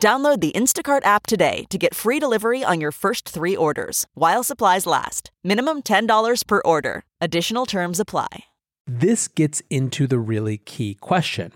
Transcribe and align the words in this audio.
Download 0.00 0.40
the 0.40 0.52
Instacart 0.52 1.04
app 1.04 1.26
today 1.26 1.64
to 1.70 1.76
get 1.76 1.94
free 1.94 2.18
delivery 2.18 2.62
on 2.62 2.80
your 2.80 2.92
first 2.92 3.28
three 3.28 3.56
orders 3.56 4.06
while 4.14 4.42
supplies 4.44 4.86
last. 4.86 5.30
Minimum 5.44 5.82
$10 5.82 6.46
per 6.46 6.62
order. 6.64 7.02
Additional 7.20 7.66
terms 7.66 8.00
apply. 8.00 8.44
This 8.86 9.28
gets 9.28 9.60
into 9.68 10.06
the 10.06 10.18
really 10.18 10.56
key 10.56 10.94
question 10.94 11.52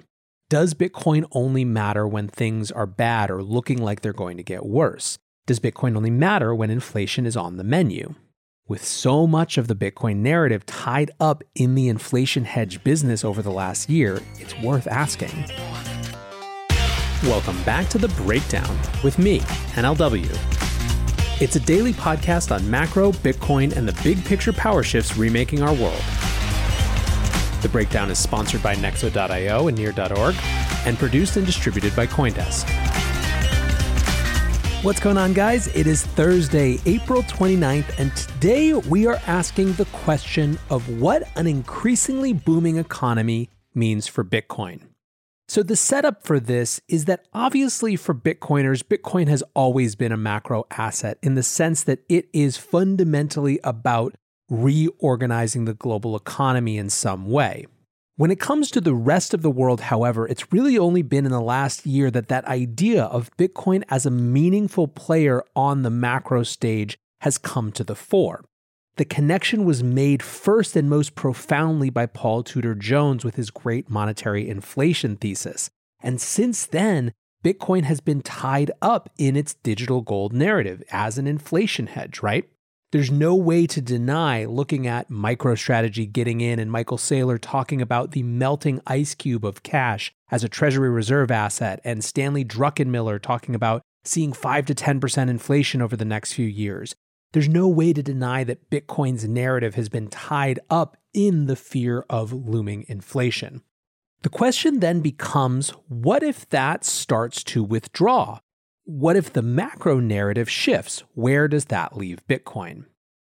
Does 0.50 0.74
Bitcoin 0.74 1.24
only 1.32 1.64
matter 1.64 2.06
when 2.06 2.28
things 2.28 2.70
are 2.72 2.86
bad 2.86 3.30
or 3.30 3.42
looking 3.42 3.80
like 3.80 4.02
they're 4.02 4.12
going 4.12 4.36
to 4.38 4.42
get 4.42 4.66
worse? 4.66 5.18
Does 5.46 5.60
Bitcoin 5.60 5.96
only 5.96 6.10
matter 6.10 6.54
when 6.54 6.70
inflation 6.70 7.26
is 7.26 7.36
on 7.36 7.56
the 7.56 7.64
menu? 7.64 8.16
With 8.68 8.84
so 8.84 9.26
much 9.26 9.56
of 9.56 9.68
the 9.68 9.76
Bitcoin 9.76 10.16
narrative 10.16 10.66
tied 10.66 11.10
up 11.20 11.42
in 11.54 11.74
the 11.74 11.88
inflation 11.88 12.44
hedge 12.44 12.82
business 12.82 13.24
over 13.24 13.40
the 13.40 13.50
last 13.50 13.88
year, 13.88 14.20
it's 14.38 14.58
worth 14.60 14.86
asking. 14.86 15.44
Welcome 17.24 17.62
back 17.62 17.88
to 17.90 17.98
The 17.98 18.08
Breakdown 18.08 18.76
with 19.04 19.16
me, 19.16 19.38
NLW. 19.76 20.26
It's 21.40 21.54
a 21.54 21.60
daily 21.60 21.92
podcast 21.92 22.52
on 22.52 22.68
macro, 22.68 23.12
Bitcoin, 23.12 23.76
and 23.76 23.86
the 23.86 23.96
big 24.02 24.24
picture 24.24 24.52
power 24.52 24.82
shifts 24.82 25.16
remaking 25.16 25.62
our 25.62 25.72
world. 25.72 26.02
The 27.62 27.68
Breakdown 27.70 28.10
is 28.10 28.18
sponsored 28.18 28.60
by 28.60 28.74
Nexo.io 28.74 29.68
and 29.68 29.78
Near.org 29.78 30.34
and 30.84 30.98
produced 30.98 31.36
and 31.36 31.46
distributed 31.46 31.94
by 31.94 32.08
Coindesk. 32.08 32.68
What's 34.82 34.98
going 34.98 35.16
on, 35.16 35.32
guys? 35.32 35.68
It 35.76 35.86
is 35.86 36.04
Thursday, 36.04 36.80
April 36.86 37.22
29th, 37.22 38.00
and 38.00 38.16
today 38.16 38.72
we 38.74 39.06
are 39.06 39.20
asking 39.28 39.74
the 39.74 39.84
question 39.86 40.58
of 40.70 41.00
what 41.00 41.22
an 41.36 41.46
increasingly 41.46 42.32
booming 42.32 42.78
economy 42.78 43.48
means 43.76 44.08
for 44.08 44.24
Bitcoin. 44.24 44.91
So, 45.52 45.62
the 45.62 45.76
setup 45.76 46.24
for 46.24 46.40
this 46.40 46.80
is 46.88 47.04
that 47.04 47.26
obviously 47.34 47.94
for 47.94 48.14
Bitcoiners, 48.14 48.82
Bitcoin 48.82 49.28
has 49.28 49.44
always 49.54 49.94
been 49.94 50.10
a 50.10 50.16
macro 50.16 50.64
asset 50.70 51.18
in 51.22 51.34
the 51.34 51.42
sense 51.42 51.84
that 51.84 51.98
it 52.08 52.30
is 52.32 52.56
fundamentally 52.56 53.60
about 53.62 54.14
reorganizing 54.48 55.66
the 55.66 55.74
global 55.74 56.16
economy 56.16 56.78
in 56.78 56.88
some 56.88 57.28
way. 57.28 57.66
When 58.16 58.30
it 58.30 58.40
comes 58.40 58.70
to 58.70 58.80
the 58.80 58.94
rest 58.94 59.34
of 59.34 59.42
the 59.42 59.50
world, 59.50 59.82
however, 59.82 60.26
it's 60.26 60.50
really 60.54 60.78
only 60.78 61.02
been 61.02 61.26
in 61.26 61.32
the 61.32 61.38
last 61.38 61.84
year 61.84 62.10
that 62.10 62.28
that 62.28 62.46
idea 62.46 63.04
of 63.04 63.30
Bitcoin 63.36 63.82
as 63.90 64.06
a 64.06 64.10
meaningful 64.10 64.88
player 64.88 65.44
on 65.54 65.82
the 65.82 65.90
macro 65.90 66.44
stage 66.44 66.96
has 67.20 67.36
come 67.36 67.70
to 67.72 67.84
the 67.84 67.94
fore. 67.94 68.42
The 68.96 69.04
connection 69.06 69.64
was 69.64 69.82
made 69.82 70.22
first 70.22 70.76
and 70.76 70.90
most 70.90 71.14
profoundly 71.14 71.88
by 71.88 72.06
Paul 72.06 72.42
Tudor 72.42 72.74
Jones 72.74 73.24
with 73.24 73.36
his 73.36 73.50
great 73.50 73.88
monetary 73.88 74.48
inflation 74.48 75.16
thesis. 75.16 75.70
And 76.02 76.20
since 76.20 76.66
then, 76.66 77.12
Bitcoin 77.42 77.84
has 77.84 78.00
been 78.00 78.20
tied 78.20 78.70
up 78.82 79.08
in 79.16 79.34
its 79.34 79.54
digital 79.54 80.02
gold 80.02 80.32
narrative 80.32 80.82
as 80.92 81.16
an 81.16 81.26
inflation 81.26 81.86
hedge, 81.86 82.22
right? 82.22 82.48
There's 82.92 83.10
no 83.10 83.34
way 83.34 83.66
to 83.68 83.80
deny 83.80 84.44
looking 84.44 84.86
at 84.86 85.08
MicroStrategy 85.08 86.12
getting 86.12 86.42
in 86.42 86.58
and 86.58 86.70
Michael 86.70 86.98
Saylor 86.98 87.38
talking 87.40 87.80
about 87.80 88.10
the 88.10 88.22
melting 88.22 88.82
ice 88.86 89.14
cube 89.14 89.46
of 89.46 89.62
cash 89.62 90.12
as 90.30 90.44
a 90.44 90.48
Treasury 90.48 90.90
Reserve 90.90 91.30
asset, 91.30 91.80
and 91.84 92.04
Stanley 92.04 92.44
Druckenmiller 92.44 93.20
talking 93.20 93.54
about 93.54 93.80
seeing 94.04 94.34
5 94.34 94.66
to 94.66 94.74
10% 94.74 95.30
inflation 95.30 95.80
over 95.80 95.96
the 95.96 96.04
next 96.04 96.34
few 96.34 96.46
years. 96.46 96.94
There's 97.32 97.48
no 97.48 97.66
way 97.66 97.94
to 97.94 98.02
deny 98.02 98.44
that 98.44 98.68
Bitcoin's 98.70 99.26
narrative 99.26 99.74
has 99.74 99.88
been 99.88 100.08
tied 100.08 100.60
up 100.68 100.98
in 101.14 101.46
the 101.46 101.56
fear 101.56 102.04
of 102.10 102.32
looming 102.32 102.84
inflation. 102.88 103.62
The 104.22 104.28
question 104.28 104.80
then 104.80 105.00
becomes 105.00 105.70
what 105.88 106.22
if 106.22 106.48
that 106.50 106.84
starts 106.84 107.42
to 107.44 107.64
withdraw? 107.64 108.40
What 108.84 109.16
if 109.16 109.32
the 109.32 109.42
macro 109.42 109.98
narrative 109.98 110.50
shifts? 110.50 111.02
Where 111.14 111.48
does 111.48 111.66
that 111.66 111.96
leave 111.96 112.26
Bitcoin? 112.28 112.84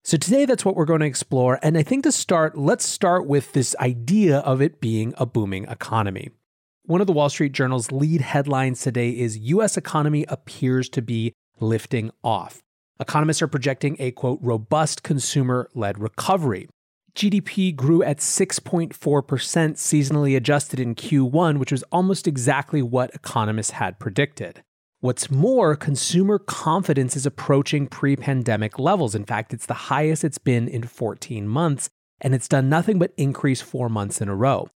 So, 0.03 0.17
today 0.17 0.47
that's 0.47 0.65
what 0.65 0.77
we're 0.77 0.87
going 0.87 1.01
to 1.01 1.07
explore. 1.07 1.59
And 1.63 1.77
I 1.77 1.83
think 1.83 2.05
to 2.05 2.13
start, 2.13 2.57
let's 2.57 2.87
start 2.87 3.27
with 3.27 3.53
this 3.53 3.77
idea 3.81 4.39
of 4.39 4.63
it 4.63 4.81
being 4.81 5.13
a 5.19 5.27
booming 5.27 5.65
economy. 5.65 6.31
One 6.85 7.03
of 7.03 7.07
the 7.07 7.13
Wall 7.13 7.29
Street 7.29 7.53
Journal's 7.53 7.93
lead 7.93 8.23
headlines 8.23 8.81
today 8.81 9.11
is 9.11 9.37
US 9.39 9.77
economy 9.77 10.25
appears 10.29 10.89
to 10.89 11.03
be 11.03 11.35
lifting 11.61 12.11
off. 12.25 12.63
Economists 13.01 13.41
are 13.41 13.49
projecting 13.49 13.97
a 13.99 14.11
quote, 14.11 14.39
robust 14.43 15.03
consumer 15.03 15.71
led 15.75 15.99
recovery. 15.99 16.69
GDP 17.15 17.75
grew 17.75 18.03
at 18.03 18.19
6.4% 18.19 18.93
seasonally 18.93 20.37
adjusted 20.37 20.79
in 20.79 20.95
Q1, 20.95 21.59
which 21.59 21.73
was 21.73 21.83
almost 21.85 22.29
exactly 22.29 22.83
what 22.83 23.15
economists 23.15 23.71
had 23.71 23.99
predicted. 23.99 24.63
What's 25.01 25.31
more, 25.31 25.77
consumer 25.77 26.39
confidence 26.39 27.17
is 27.17 27.25
approaching 27.25 27.87
pre 27.87 28.17
pandemic 28.17 28.79
levels. 28.79 29.15
In 29.15 29.25
fact, 29.25 29.55
it's 29.55 29.65
the 29.65 29.89
highest 29.89 30.23
it's 30.23 30.37
been 30.37 30.69
in 30.69 30.83
14 30.83 31.49
months, 31.49 31.89
and 32.21 32.35
it's 32.35 32.49
done 32.49 32.69
nothing 32.69 32.99
but 32.99 33.15
increase 33.17 33.63
four 33.63 33.89
months 33.89 34.21
in 34.21 34.29
a 34.29 34.37
row. 34.37 34.69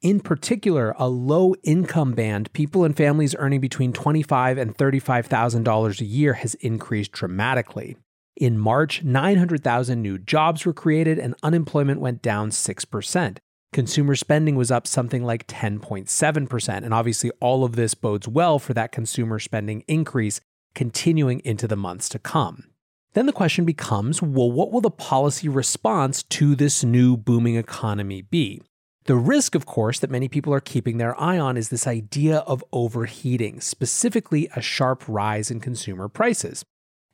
In 0.00 0.20
particular, 0.20 0.94
a 0.96 1.08
low 1.08 1.54
income 1.64 2.12
band, 2.12 2.52
people 2.52 2.84
and 2.84 2.96
families 2.96 3.34
earning 3.36 3.60
between 3.60 3.92
$25,000 3.92 4.60
and 4.60 4.76
$35,000 4.76 6.00
a 6.00 6.04
year, 6.04 6.34
has 6.34 6.54
increased 6.54 7.10
dramatically. 7.10 7.96
In 8.36 8.58
March, 8.58 9.02
900,000 9.02 10.00
new 10.00 10.16
jobs 10.16 10.64
were 10.64 10.72
created 10.72 11.18
and 11.18 11.34
unemployment 11.42 12.00
went 12.00 12.22
down 12.22 12.50
6%. 12.50 13.38
Consumer 13.72 14.14
spending 14.14 14.54
was 14.54 14.70
up 14.70 14.86
something 14.86 15.24
like 15.24 15.48
10.7%. 15.48 16.68
And 16.68 16.94
obviously, 16.94 17.32
all 17.40 17.64
of 17.64 17.74
this 17.74 17.94
bodes 17.94 18.28
well 18.28 18.60
for 18.60 18.74
that 18.74 18.92
consumer 18.92 19.40
spending 19.40 19.82
increase 19.88 20.40
continuing 20.76 21.40
into 21.40 21.66
the 21.66 21.76
months 21.76 22.08
to 22.10 22.20
come. 22.20 22.70
Then 23.14 23.26
the 23.26 23.32
question 23.32 23.64
becomes 23.64 24.22
well, 24.22 24.52
what 24.52 24.70
will 24.70 24.80
the 24.80 24.92
policy 24.92 25.48
response 25.48 26.22
to 26.22 26.54
this 26.54 26.84
new 26.84 27.16
booming 27.16 27.56
economy 27.56 28.22
be? 28.22 28.62
The 29.08 29.16
risk, 29.16 29.54
of 29.54 29.64
course, 29.64 30.00
that 30.00 30.10
many 30.10 30.28
people 30.28 30.52
are 30.52 30.60
keeping 30.60 30.98
their 30.98 31.18
eye 31.18 31.38
on 31.38 31.56
is 31.56 31.70
this 31.70 31.86
idea 31.86 32.40
of 32.40 32.62
overheating, 32.74 33.58
specifically 33.58 34.50
a 34.54 34.60
sharp 34.60 35.02
rise 35.08 35.50
in 35.50 35.60
consumer 35.60 36.08
prices. 36.08 36.62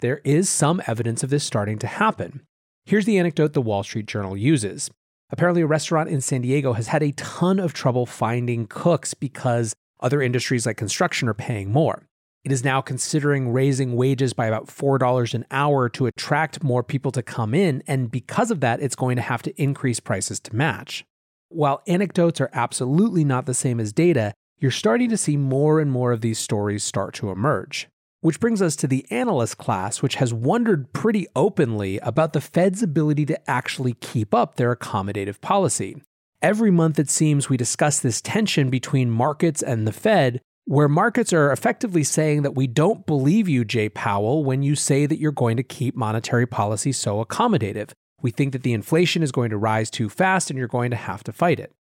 There 0.00 0.20
is 0.24 0.48
some 0.48 0.82
evidence 0.88 1.22
of 1.22 1.30
this 1.30 1.44
starting 1.44 1.78
to 1.78 1.86
happen. 1.86 2.42
Here's 2.84 3.04
the 3.04 3.16
anecdote 3.16 3.52
the 3.52 3.62
Wall 3.62 3.84
Street 3.84 4.06
Journal 4.06 4.36
uses. 4.36 4.90
Apparently, 5.30 5.62
a 5.62 5.68
restaurant 5.68 6.08
in 6.08 6.20
San 6.20 6.40
Diego 6.40 6.72
has 6.72 6.88
had 6.88 7.04
a 7.04 7.12
ton 7.12 7.60
of 7.60 7.72
trouble 7.72 8.06
finding 8.06 8.66
cooks 8.66 9.14
because 9.14 9.72
other 10.00 10.20
industries 10.20 10.66
like 10.66 10.76
construction 10.76 11.28
are 11.28 11.32
paying 11.32 11.70
more. 11.70 12.02
It 12.42 12.50
is 12.50 12.64
now 12.64 12.80
considering 12.80 13.52
raising 13.52 13.94
wages 13.94 14.32
by 14.32 14.46
about 14.46 14.66
$4 14.66 15.32
an 15.32 15.46
hour 15.52 15.88
to 15.90 16.06
attract 16.06 16.64
more 16.64 16.82
people 16.82 17.12
to 17.12 17.22
come 17.22 17.54
in, 17.54 17.84
and 17.86 18.10
because 18.10 18.50
of 18.50 18.58
that, 18.62 18.80
it's 18.80 18.96
going 18.96 19.14
to 19.14 19.22
have 19.22 19.42
to 19.42 19.62
increase 19.62 20.00
prices 20.00 20.40
to 20.40 20.56
match. 20.56 21.04
While 21.48 21.82
anecdotes 21.86 22.40
are 22.40 22.50
absolutely 22.52 23.24
not 23.24 23.46
the 23.46 23.54
same 23.54 23.78
as 23.78 23.92
data, 23.92 24.34
you're 24.58 24.70
starting 24.70 25.10
to 25.10 25.16
see 25.16 25.36
more 25.36 25.80
and 25.80 25.90
more 25.90 26.12
of 26.12 26.20
these 26.20 26.38
stories 26.38 26.82
start 26.82 27.14
to 27.14 27.30
emerge. 27.30 27.88
Which 28.20 28.40
brings 28.40 28.62
us 28.62 28.74
to 28.76 28.86
the 28.86 29.06
analyst 29.10 29.58
class, 29.58 30.00
which 30.00 30.14
has 30.14 30.32
wondered 30.32 30.92
pretty 30.92 31.26
openly 31.36 31.98
about 31.98 32.32
the 32.32 32.40
Fed's 32.40 32.82
ability 32.82 33.26
to 33.26 33.50
actually 33.50 33.92
keep 33.94 34.34
up 34.34 34.56
their 34.56 34.74
accommodative 34.74 35.40
policy. 35.42 36.02
Every 36.40 36.70
month, 36.70 36.98
it 36.98 37.10
seems, 37.10 37.48
we 37.48 37.56
discuss 37.56 38.00
this 38.00 38.20
tension 38.20 38.70
between 38.70 39.10
markets 39.10 39.62
and 39.62 39.86
the 39.86 39.92
Fed, 39.92 40.40
where 40.64 40.88
markets 40.88 41.32
are 41.32 41.52
effectively 41.52 42.02
saying 42.02 42.42
that 42.42 42.54
we 42.54 42.66
don't 42.66 43.04
believe 43.04 43.48
you, 43.48 43.64
Jay 43.64 43.90
Powell, 43.90 44.44
when 44.44 44.62
you 44.62 44.74
say 44.74 45.04
that 45.04 45.18
you're 45.18 45.30
going 45.30 45.58
to 45.58 45.62
keep 45.62 45.94
monetary 45.94 46.46
policy 46.46 46.92
so 46.92 47.22
accommodative. 47.22 47.90
We 48.24 48.30
think 48.30 48.52
that 48.54 48.62
the 48.62 48.72
inflation 48.72 49.22
is 49.22 49.32
going 49.32 49.50
to 49.50 49.58
rise 49.58 49.90
too 49.90 50.08
fast 50.08 50.48
and 50.48 50.58
you're 50.58 50.66
going 50.66 50.90
to 50.90 50.96
have 50.96 51.22
to 51.24 51.32
fight 51.32 51.60
it. 51.60 51.72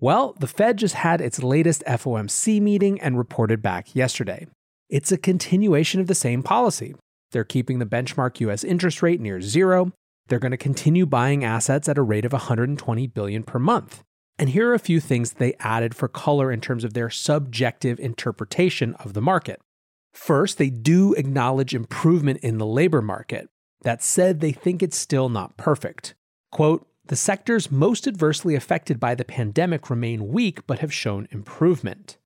Well, 0.00 0.34
the 0.40 0.48
Fed 0.48 0.78
just 0.78 0.96
had 0.96 1.20
its 1.20 1.44
latest 1.44 1.84
FOMC 1.86 2.60
meeting 2.60 3.00
and 3.00 3.16
reported 3.16 3.62
back 3.62 3.94
yesterday. 3.94 4.48
It's 4.90 5.12
a 5.12 5.16
continuation 5.16 6.00
of 6.00 6.08
the 6.08 6.16
same 6.16 6.42
policy. 6.42 6.96
They're 7.30 7.44
keeping 7.44 7.78
the 7.78 7.86
benchmark 7.86 8.40
US 8.40 8.64
interest 8.64 9.00
rate 9.00 9.20
near 9.20 9.40
zero. 9.40 9.92
They're 10.26 10.40
going 10.40 10.50
to 10.50 10.56
continue 10.56 11.06
buying 11.06 11.44
assets 11.44 11.88
at 11.88 11.98
a 11.98 12.02
rate 12.02 12.24
of 12.24 12.32
120 12.32 13.06
billion 13.06 13.44
per 13.44 13.60
month. 13.60 14.02
And 14.40 14.48
here 14.48 14.70
are 14.70 14.74
a 14.74 14.80
few 14.80 14.98
things 14.98 15.34
they 15.34 15.54
added 15.60 15.94
for 15.94 16.08
color 16.08 16.50
in 16.50 16.60
terms 16.60 16.82
of 16.82 16.94
their 16.94 17.10
subjective 17.10 18.00
interpretation 18.00 18.94
of 18.94 19.14
the 19.14 19.22
market. 19.22 19.60
First, 20.14 20.58
they 20.58 20.68
do 20.68 21.14
acknowledge 21.14 21.76
improvement 21.76 22.40
in 22.40 22.58
the 22.58 22.66
labor 22.66 23.02
market. 23.02 23.48
That 23.82 24.02
said, 24.02 24.40
they 24.40 24.52
think 24.52 24.82
it's 24.82 24.96
still 24.96 25.28
not 25.28 25.56
perfect. 25.56 26.14
Quote, 26.50 26.86
the 27.06 27.16
sectors 27.16 27.70
most 27.70 28.06
adversely 28.06 28.54
affected 28.54 29.00
by 29.00 29.14
the 29.14 29.24
pandemic 29.24 29.90
remain 29.90 30.28
weak 30.28 30.66
but 30.66 30.78
have 30.78 30.92
shown 30.92 31.28
improvement. 31.30 32.16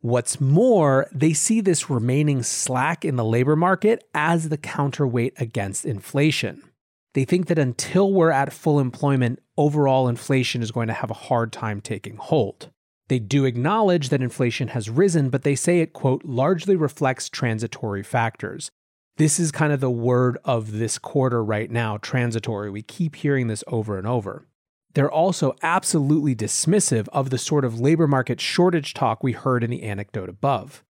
What's 0.00 0.40
more, 0.40 1.08
they 1.12 1.32
see 1.32 1.60
this 1.60 1.90
remaining 1.90 2.42
slack 2.42 3.04
in 3.04 3.16
the 3.16 3.24
labor 3.24 3.56
market 3.56 4.04
as 4.14 4.48
the 4.48 4.56
counterweight 4.56 5.34
against 5.38 5.84
inflation. 5.84 6.62
They 7.14 7.24
think 7.24 7.46
that 7.46 7.58
until 7.58 8.12
we're 8.12 8.30
at 8.30 8.52
full 8.52 8.78
employment, 8.78 9.40
overall 9.56 10.08
inflation 10.08 10.62
is 10.62 10.70
going 10.70 10.88
to 10.88 10.94
have 10.94 11.10
a 11.10 11.14
hard 11.14 11.52
time 11.52 11.80
taking 11.80 12.16
hold. 12.16 12.70
They 13.08 13.18
do 13.18 13.44
acknowledge 13.44 14.08
that 14.08 14.22
inflation 14.22 14.68
has 14.68 14.90
risen, 14.90 15.30
but 15.30 15.42
they 15.42 15.54
say 15.54 15.80
it, 15.80 15.92
quote, 15.92 16.24
largely 16.24 16.76
reflects 16.76 17.28
transitory 17.28 18.02
factors. 18.02 18.70
This 19.18 19.40
is 19.40 19.50
kind 19.50 19.72
of 19.72 19.80
the 19.80 19.90
word 19.90 20.36
of 20.44 20.72
this 20.72 20.98
quarter 20.98 21.42
right 21.42 21.70
now 21.70 21.96
transitory. 21.96 22.68
We 22.68 22.82
keep 22.82 23.16
hearing 23.16 23.46
this 23.46 23.64
over 23.66 23.96
and 23.96 24.06
over. 24.06 24.46
They're 24.92 25.10
also 25.10 25.54
absolutely 25.62 26.34
dismissive 26.34 27.08
of 27.14 27.30
the 27.30 27.38
sort 27.38 27.64
of 27.64 27.80
labor 27.80 28.06
market 28.06 28.42
shortage 28.42 28.92
talk 28.92 29.22
we 29.22 29.32
heard 29.32 29.64
in 29.64 29.70
the 29.70 29.84
anecdote 29.84 30.28
above. 30.28 30.84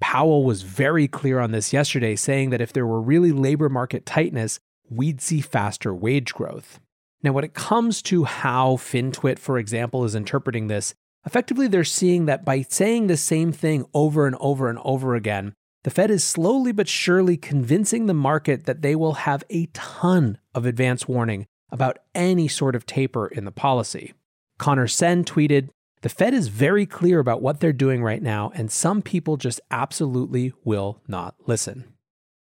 Powell 0.00 0.44
was 0.44 0.62
very 0.62 1.08
clear 1.08 1.40
on 1.40 1.50
this 1.50 1.72
yesterday, 1.72 2.14
saying 2.14 2.50
that 2.50 2.60
if 2.60 2.72
there 2.72 2.86
were 2.86 3.00
really 3.00 3.32
labor 3.32 3.68
market 3.68 4.06
tightness, 4.06 4.60
we'd 4.88 5.20
see 5.20 5.40
faster 5.40 5.92
wage 5.92 6.34
growth. 6.34 6.78
Now, 7.22 7.32
when 7.32 7.44
it 7.44 7.54
comes 7.54 8.00
to 8.02 8.24
how 8.24 8.76
FinTwit, 8.76 9.40
for 9.40 9.58
example, 9.58 10.04
is 10.04 10.14
interpreting 10.14 10.68
this, 10.68 10.94
effectively 11.26 11.66
they're 11.66 11.82
seeing 11.82 12.26
that 12.26 12.44
by 12.44 12.62
saying 12.62 13.08
the 13.08 13.16
same 13.16 13.50
thing 13.50 13.86
over 13.92 14.26
and 14.26 14.36
over 14.38 14.68
and 14.68 14.78
over 14.84 15.16
again, 15.16 15.54
the 15.84 15.90
Fed 15.90 16.10
is 16.10 16.22
slowly 16.22 16.72
but 16.72 16.88
surely 16.88 17.36
convincing 17.36 18.06
the 18.06 18.14
market 18.14 18.66
that 18.66 18.82
they 18.82 18.94
will 18.94 19.14
have 19.14 19.42
a 19.50 19.66
ton 19.66 20.38
of 20.54 20.64
advance 20.64 21.08
warning 21.08 21.46
about 21.70 21.98
any 22.14 22.46
sort 22.46 22.76
of 22.76 22.86
taper 22.86 23.26
in 23.26 23.44
the 23.44 23.50
policy. 23.50 24.12
Conor 24.58 24.86
Sen 24.86 25.24
tweeted, 25.24 25.70
The 26.02 26.08
Fed 26.08 26.34
is 26.34 26.48
very 26.48 26.86
clear 26.86 27.18
about 27.18 27.42
what 27.42 27.58
they're 27.58 27.72
doing 27.72 28.02
right 28.02 28.22
now, 28.22 28.52
and 28.54 28.70
some 28.70 29.02
people 29.02 29.36
just 29.36 29.60
absolutely 29.70 30.52
will 30.64 31.00
not 31.08 31.34
listen. 31.46 31.92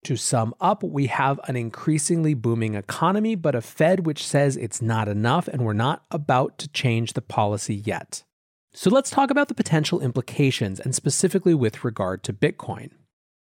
To 0.05 0.15
sum 0.15 0.55
up, 0.59 0.83
we 0.83 1.07
have 1.07 1.39
an 1.47 1.55
increasingly 1.55 2.33
booming 2.33 2.75
economy, 2.75 3.35
but 3.35 3.55
a 3.55 3.61
Fed 3.61 4.05
which 4.05 4.25
says 4.25 4.55
it's 4.55 4.81
not 4.81 5.07
enough 5.07 5.47
and 5.47 5.63
we're 5.63 5.73
not 5.73 6.05
about 6.09 6.57
to 6.59 6.69
change 6.69 7.13
the 7.13 7.21
policy 7.21 7.75
yet. 7.75 8.23
So 8.73 8.89
let's 8.89 9.09
talk 9.09 9.29
about 9.29 9.47
the 9.47 9.53
potential 9.53 9.99
implications 9.99 10.79
and 10.79 10.95
specifically 10.95 11.53
with 11.53 11.83
regard 11.83 12.23
to 12.23 12.33
Bitcoin. 12.33 12.91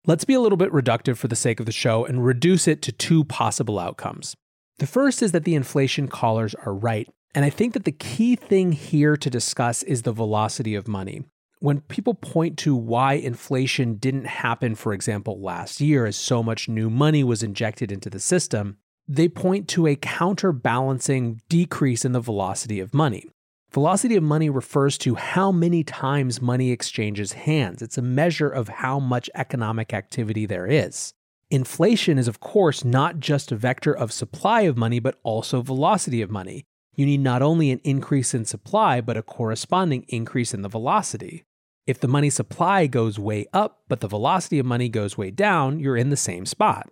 Let's 0.06 0.25
be 0.25 0.35
a 0.35 0.41
little 0.41 0.56
bit 0.56 0.73
reductive 0.73 1.17
for 1.17 1.29
the 1.29 1.37
sake 1.37 1.61
of 1.61 1.67
the 1.67 1.73
show 1.73 2.05
and 2.05 2.25
reduce 2.25 2.67
it 2.67 2.83
to 2.83 2.93
two 2.93 3.25
possible 3.25 3.79
outcomes. 3.79 4.35
The 4.79 4.87
first 4.87 5.23
is 5.23 5.33
that 5.33 5.45
the 5.45 5.55
inflation 5.55 6.09
callers 6.09 6.55
are 6.55 6.75
right. 6.75 7.09
And 7.35 7.45
I 7.45 7.50
think 7.50 7.75
that 7.75 7.85
the 7.85 7.93
key 7.93 8.37
thing 8.37 8.73
here 8.73 9.17
to 9.17 9.29
discuss 9.29 9.83
is 9.83 10.03
the 10.03 10.12
velocity 10.12 10.75
of 10.75 10.89
money 10.89 11.25
when 11.61 11.81
people 11.81 12.15
point 12.15 12.56
to 12.59 12.75
why 12.75 13.15
inflation 13.15 13.95
didn't 13.95 14.27
happen, 14.27 14.75
for 14.75 14.93
example, 14.93 15.41
last 15.41 15.81
year, 15.81 16.06
as 16.06 16.17
so 16.17 16.43
much 16.43 16.69
new 16.69 16.89
money 16.89 17.25
was 17.25 17.43
injected 17.43 17.91
into 17.91 18.11
the 18.11 18.21
system, 18.21 18.77
they 19.06 19.29
point 19.29 19.69
to 19.69 19.87
a 19.87 19.97
counterbalancing 19.97 21.41
decrease 21.49 22.05
in 22.05 22.12
the 22.12 22.21
velocity 22.21 22.81
of 22.81 22.95
money. 22.95 23.25
Velocity 23.70 24.17
of 24.17 24.23
money 24.23 24.49
refers 24.49 24.97
to 24.97 25.15
how 25.15 25.53
many 25.53 25.85
times 25.85 26.41
money 26.41 26.70
exchanges 26.70 27.32
hands. 27.32 27.82
It's 27.82 27.99
a 27.99 28.03
measure 28.03 28.49
of 28.49 28.69
how 28.69 28.99
much 28.99 29.29
economic 29.35 29.93
activity 29.93 30.47
there 30.47 30.67
is. 30.67 31.12
Inflation 31.50 32.17
is, 32.17 32.29
of 32.29 32.41
course, 32.41 32.82
not 32.82 33.20
just 33.20 33.53
a 33.53 33.56
vector 33.56 33.93
of 33.93 34.11
supply 34.11 34.62
of 34.62 34.79
money, 34.79 35.00
but 35.00 35.19
also 35.23 35.61
velocity 35.61 36.23
of 36.23 36.31
money. 36.31 36.65
You 36.94 37.05
need 37.05 37.20
not 37.20 37.43
only 37.43 37.70
an 37.70 37.81
increase 37.85 38.32
in 38.32 38.47
supply, 38.47 39.03
but 39.03 39.19
a 39.19 39.23
corresponding 39.23 40.06
increase 40.09 40.55
in 40.55 40.62
the 40.62 40.69
velocity. 40.69 41.44
If 41.87 42.00
the 42.00 42.09
money 42.09 42.31
supply 42.31 42.87
goes 42.87 43.19
way 43.19 43.47
up, 43.53 43.82
but 43.87 44.00
the 44.00 44.09
velocity 44.09 44.59
of 44.59 44.67
money 44.67 44.88
goes 44.88 45.19
way 45.19 45.31
down, 45.31 45.79
you're 45.79 45.97
in 45.97 46.11
the 46.11 46.17
same 46.17 46.47
spot. 46.47 46.88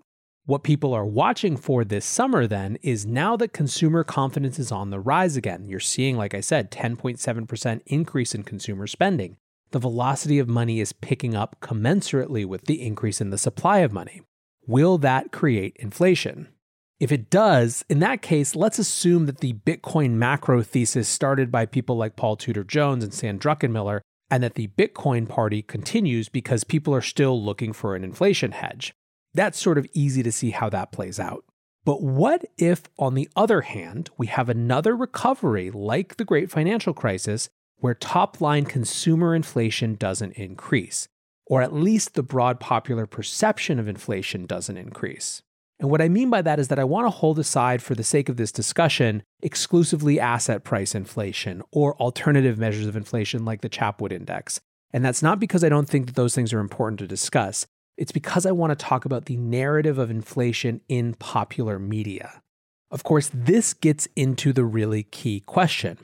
What 0.46 0.62
people 0.62 0.94
are 0.94 1.04
watching 1.04 1.56
for 1.56 1.84
this 1.84 2.04
summer 2.04 2.46
then 2.46 2.78
is 2.81 3.04
now 3.04 3.37
that 3.37 3.52
consumer 3.52 4.04
confidence 4.04 4.60
is 4.60 4.70
on 4.70 4.90
the 4.90 5.00
rise 5.00 5.37
again. 5.37 5.69
You're 5.69 5.81
seeing, 5.81 6.16
like 6.16 6.34
I 6.34 6.40
said, 6.40 6.70
10.7% 6.70 7.81
increase 7.87 8.32
in 8.32 8.44
consumer 8.44 8.87
spending. 8.87 9.38
The 9.72 9.81
velocity 9.81 10.38
of 10.38 10.48
money 10.48 10.78
is 10.78 10.93
picking 10.93 11.34
up 11.34 11.56
commensurately 11.60 12.46
with 12.46 12.66
the 12.66 12.81
increase 12.81 13.20
in 13.20 13.31
the 13.31 13.38
supply 13.38 13.78
of 13.78 13.93
money. 13.93 14.22
Will 14.69 14.98
that 14.98 15.32
create 15.32 15.76
inflation? 15.81 16.46
If 17.00 17.10
it 17.10 17.28
does, 17.28 17.84
in 17.88 17.98
that 17.98 18.22
case, 18.22 18.54
let's 18.54 18.78
assume 18.78 19.26
that 19.26 19.38
the 19.38 19.54
Bitcoin 19.54 20.12
macro 20.12 20.62
thesis 20.62 21.08
started 21.08 21.50
by 21.50 21.66
people 21.66 21.96
like 21.96 22.14
Paul 22.14 22.37
Tudor 22.37 22.62
Jones 22.62 23.02
and 23.02 23.12
Stan 23.12 23.40
Druckenmiller 23.40 24.00
and 24.31 24.44
that 24.44 24.54
the 24.54 24.69
Bitcoin 24.69 25.28
party 25.28 25.60
continues 25.60 26.28
because 26.28 26.62
people 26.62 26.94
are 26.94 27.02
still 27.02 27.43
looking 27.43 27.72
for 27.72 27.96
an 27.96 28.04
inflation 28.04 28.52
hedge. 28.52 28.94
That's 29.37 29.61
sort 29.61 29.77
of 29.77 29.87
easy 29.93 30.23
to 30.23 30.33
see 30.33 30.50
how 30.50 30.71
that 30.71 30.93
plays 30.93 31.21
out. 31.21 31.44
But 31.85 32.03
what 32.03 32.47
if, 32.56 32.85
on 32.99 33.15
the 33.15 33.29
other 33.37 33.61
hand, 33.61 34.09
we 34.17 34.29
have 34.29 34.49
another 34.49 34.97
recovery 34.97 35.71
like 35.71 36.17
the 36.17 36.25
great 36.25 36.50
financial 36.50 36.94
crisis 36.94 37.50
where 37.77 37.94
top 37.94 38.41
line 38.41 38.65
consumer 38.65 39.35
inflation 39.35 39.94
doesn't 39.94 40.33
increase, 40.33 41.06
or 41.47 41.61
at 41.61 41.75
least 41.75 42.15
the 42.15 42.23
broad 42.23 42.59
popular 42.59 43.06
perception 43.06 43.79
of 43.79 43.87
inflation 43.88 44.47
doesn't 44.47 44.79
increase? 44.79 45.43
And 45.79 45.91
what 45.91 46.00
I 46.00 46.09
mean 46.09 46.31
by 46.31 46.41
that 46.41 46.59
is 46.59 46.69
that 46.69 46.79
I 46.79 46.85
want 46.85 47.05
to 47.05 47.11
hold 47.11 47.39
aside, 47.39 47.82
for 47.82 47.94
the 47.94 48.03
sake 48.03 48.31
of 48.31 48.39
this 48.39 48.50
discussion, 48.50 49.22
exclusively 49.43 50.19
asset 50.19 50.65
price 50.65 50.94
inflation 50.94 51.63
or 51.70 51.94
alternative 51.99 52.56
measures 52.56 52.87
of 52.87 52.96
inflation 52.96 53.44
like 53.44 53.60
the 53.60 53.69
Chapwood 53.69 54.13
Index. 54.13 54.63
And 54.94 55.05
that's 55.05 55.22
not 55.22 55.39
because 55.39 55.63
I 55.63 55.69
don't 55.69 55.89
think 55.89 56.06
that 56.06 56.15
those 56.15 56.34
things 56.34 56.55
are 56.55 56.60
important 56.60 56.99
to 57.01 57.06
discuss. 57.06 57.67
It's 57.96 58.12
because 58.12 58.44
I 58.44 58.53
want 58.53 58.79
to 58.79 58.84
talk 58.84 59.05
about 59.05 59.24
the 59.24 59.36
narrative 59.36 59.98
of 59.98 60.10
inflation 60.10 60.82
in 60.88 61.15
popular 61.15 61.79
media. 61.79 62.43
Of 62.91 63.05
course, 63.05 63.31
this 63.32 63.72
gets 63.72 64.06
into 64.15 64.53
the 64.53 64.65
really 64.65 65.03
key 65.05 65.41
question 65.41 65.98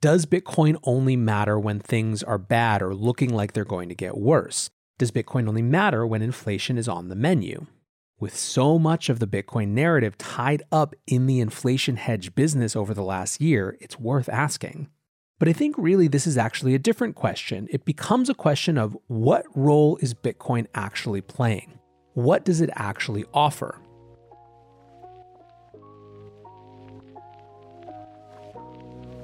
Does 0.00 0.26
Bitcoin 0.26 0.76
only 0.82 1.16
matter 1.16 1.58
when 1.58 1.78
things 1.78 2.22
are 2.22 2.38
bad 2.38 2.82
or 2.82 2.94
looking 2.94 3.32
like 3.32 3.52
they're 3.52 3.64
going 3.64 3.88
to 3.88 3.94
get 3.94 4.18
worse? 4.18 4.70
Does 4.98 5.12
Bitcoin 5.12 5.48
only 5.48 5.62
matter 5.62 6.06
when 6.06 6.22
inflation 6.22 6.78
is 6.78 6.88
on 6.88 7.08
the 7.08 7.14
menu? 7.14 7.66
With 8.18 8.34
so 8.34 8.78
much 8.78 9.08
of 9.08 9.18
the 9.18 9.26
Bitcoin 9.26 9.68
narrative 9.68 10.16
tied 10.16 10.62
up 10.72 10.94
in 11.06 11.26
the 11.26 11.38
inflation 11.38 11.96
hedge 11.96 12.34
business 12.34 12.74
over 12.74 12.94
the 12.94 13.04
last 13.04 13.40
year, 13.40 13.76
it's 13.80 14.00
worth 14.00 14.28
asking. 14.30 14.88
But 15.38 15.48
I 15.48 15.52
think 15.52 15.74
really 15.76 16.08
this 16.08 16.26
is 16.26 16.38
actually 16.38 16.74
a 16.74 16.78
different 16.78 17.14
question. 17.14 17.68
It 17.70 17.84
becomes 17.84 18.30
a 18.30 18.34
question 18.34 18.78
of 18.78 18.96
what 19.08 19.44
role 19.54 19.98
is 20.00 20.14
Bitcoin 20.14 20.66
actually 20.74 21.20
playing? 21.20 21.78
What 22.14 22.44
does 22.44 22.62
it 22.62 22.70
actually 22.74 23.26
offer? 23.34 23.78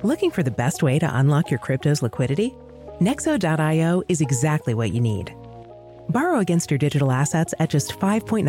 Looking 0.03 0.31
for 0.31 0.43
the 0.43 0.51
best 0.51 0.83
way 0.83 0.99
to 0.99 1.19
unlock 1.19 1.51
your 1.51 1.61
crypto's 1.61 2.03
liquidity? 2.03 2.55
Nexo.io 3.01 4.03
is 4.09 4.21
exactly 4.21 4.75
what 4.75 4.93
you 4.93 5.01
need. 5.01 5.35
Borrow 6.09 6.41
against 6.41 6.71
your 6.71 6.79
digital 6.79 7.11
assets 7.11 7.55
at 7.59 7.71
just 7.71 7.99
5.9% 7.99 8.45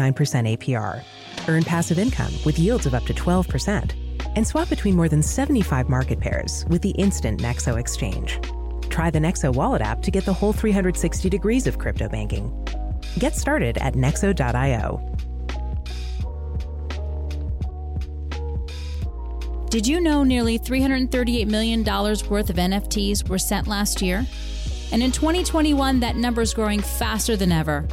APR. 0.57 1.03
Earn 1.47 1.63
passive 1.63 1.99
income 1.99 2.33
with 2.43 2.59
yields 2.59 2.85
of 2.85 2.93
up 2.93 3.05
to 3.05 3.13
12%. 3.13 4.02
And 4.35 4.45
swap 4.45 4.69
between 4.69 4.95
more 4.95 5.09
than 5.09 5.21
75 5.21 5.89
market 5.89 6.19
pairs 6.19 6.65
with 6.69 6.81
the 6.81 6.91
instant 6.91 7.41
Nexo 7.41 7.79
exchange. 7.79 8.39
Try 8.89 9.09
the 9.09 9.19
Nexo 9.19 9.53
wallet 9.53 9.81
app 9.81 10.01
to 10.03 10.11
get 10.11 10.25
the 10.25 10.33
whole 10.33 10.53
360 10.53 11.29
degrees 11.29 11.67
of 11.67 11.79
crypto 11.79 12.09
banking. 12.09 12.51
Get 13.19 13.35
started 13.35 13.77
at 13.79 13.93
nexo.io. 13.93 15.09
Did 19.69 19.87
you 19.87 20.01
know 20.01 20.23
nearly 20.23 20.59
$338 20.59 21.47
million 21.47 21.83
worth 21.83 22.49
of 22.51 22.55
NFTs 22.57 23.27
were 23.27 23.39
sent 23.39 23.67
last 23.67 24.03
year? 24.03 24.25
And 24.91 25.01
in 25.01 25.11
2021, 25.11 25.99
that 26.01 26.15
number 26.15 26.43
is 26.43 26.53
growing 26.53 26.79
faster 26.79 27.35
than 27.35 27.51
ever. 27.51 27.87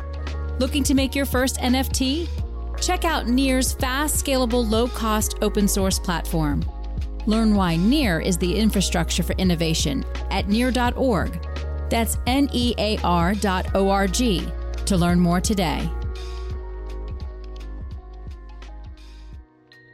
Looking 0.58 0.84
to 0.84 0.92
make 0.92 1.14
your 1.14 1.24
first 1.24 1.56
NFT? 1.56 2.28
Check 2.80 3.04
out 3.04 3.26
Near's 3.26 3.72
fast, 3.72 4.24
scalable, 4.24 4.68
low 4.68 4.88
cost 4.88 5.36
open 5.42 5.68
source 5.68 5.98
platform. 5.98 6.64
Learn 7.26 7.54
why 7.54 7.76
Near 7.76 8.20
is 8.20 8.38
the 8.38 8.56
infrastructure 8.56 9.22
for 9.22 9.34
innovation 9.34 10.04
at 10.30 10.48
near.org. 10.48 11.46
That's 11.90 12.16
N 12.26 12.48
E 12.52 12.74
A 12.78 12.98
R 12.98 13.34
dot 13.34 13.74
O 13.74 13.90
R 13.90 14.06
G 14.06 14.46
to 14.86 14.96
learn 14.96 15.20
more 15.20 15.40
today. 15.40 15.88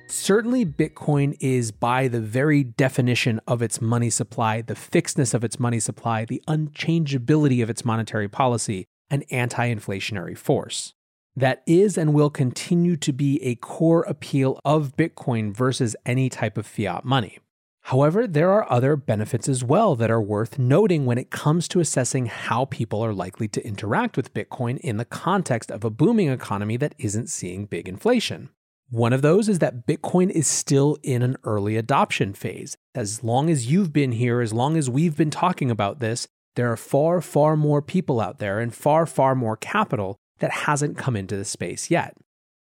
Certainly, 0.09 0.67
Bitcoin 0.67 1.37
is, 1.41 1.71
by 1.71 2.09
the 2.09 2.21
very 2.21 2.65
definition 2.65 3.41
of 3.47 3.63
its 3.63 3.81
money 3.81 4.11
supply, 4.11 4.61
the 4.61 4.75
fixedness 4.75 5.35
of 5.35 5.45
its 5.45 5.61
money 5.61 5.79
supply, 5.79 6.25
the 6.25 6.43
unchangeability 6.49 7.63
of 7.63 7.71
its 7.71 7.85
monetary 7.85 8.29
policy, 8.29 8.87
an 9.09 9.23
anti 9.31 9.73
inflationary 9.73 10.37
force. 10.37 10.95
That 11.37 11.63
is 11.67 11.99
and 11.99 12.15
will 12.15 12.31
continue 12.31 12.97
to 12.97 13.13
be 13.13 13.43
a 13.43 13.57
core 13.57 14.03
appeal 14.05 14.59
of 14.65 14.97
Bitcoin 14.97 15.55
versus 15.55 15.95
any 16.07 16.31
type 16.31 16.57
of 16.57 16.67
fiat 16.67 17.05
money. 17.05 17.39
However, 17.83 18.27
there 18.27 18.51
are 18.51 18.73
other 18.73 18.97
benefits 18.97 19.47
as 19.47 19.63
well 19.63 19.95
that 19.97 20.11
are 20.11 20.21
worth 20.21 20.59
noting 20.59 21.05
when 21.05 21.19
it 21.19 21.31
comes 21.31 21.69
to 21.69 21.79
assessing 21.79 22.27
how 22.27 22.65
people 22.65 23.05
are 23.05 23.13
likely 23.13 23.49
to 23.49 23.65
interact 23.65 24.17
with 24.17 24.33
Bitcoin 24.33 24.79
in 24.79 24.97
the 24.97 25.05
context 25.05 25.71
of 25.71 25.85
a 25.85 25.91
booming 25.91 26.29
economy 26.29 26.79
that 26.79 26.95
isn't 26.99 27.29
seeing 27.29 27.67
big 27.67 27.87
inflation. 27.87 28.49
One 28.89 29.13
of 29.13 29.23
those 29.23 29.49
is 29.49 29.59
that 29.59 29.87
Bitcoin 29.87 30.31
is 30.31 30.49
still 30.49 30.97
in 31.03 31.23
an 31.23 31.37
early 31.45 31.77
adoption 31.77 32.33
phase. 32.33 32.77
As 32.95 33.23
long 33.23 33.51
as 33.51 33.71
you've 33.71 33.93
been 33.93 34.13
here, 34.13 34.41
as 34.41 34.55
long 34.55 34.77
as 34.77 34.89
we've 34.89 35.17
been 35.17 35.31
talking 35.31 35.71
about 35.71 36.01
this, 36.01 36.27
there 36.55 36.73
are 36.73 36.77
far, 36.77 37.21
far 37.21 37.57
more 37.57 37.83
people 37.83 38.21
out 38.21 38.39
there 38.39 38.59
and 38.59 38.75
far, 38.75 39.05
far 39.07 39.35
more 39.35 39.57
capital 39.57 40.17
that 40.39 40.51
hasn't 40.51 40.99
come 40.99 41.17
into 41.17 41.37
the 41.37 41.45
space 41.45 41.91
yet. 41.91 42.17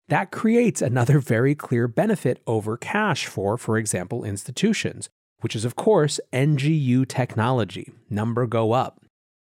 That 0.09 0.31
creates 0.31 0.81
another 0.81 1.19
very 1.19 1.53
clear 1.55 1.88
benefit 1.88 2.41
over 2.47 2.77
cash 2.77 3.25
for, 3.25 3.57
for 3.57 3.77
example, 3.77 4.24
institutions, 4.24 5.09
which 5.41 5.55
is, 5.55 5.65
of 5.65 5.75
course, 5.75 6.19
NGU 6.31 7.07
technology, 7.07 7.91
number 8.09 8.47
go 8.47 8.71
up. 8.71 9.01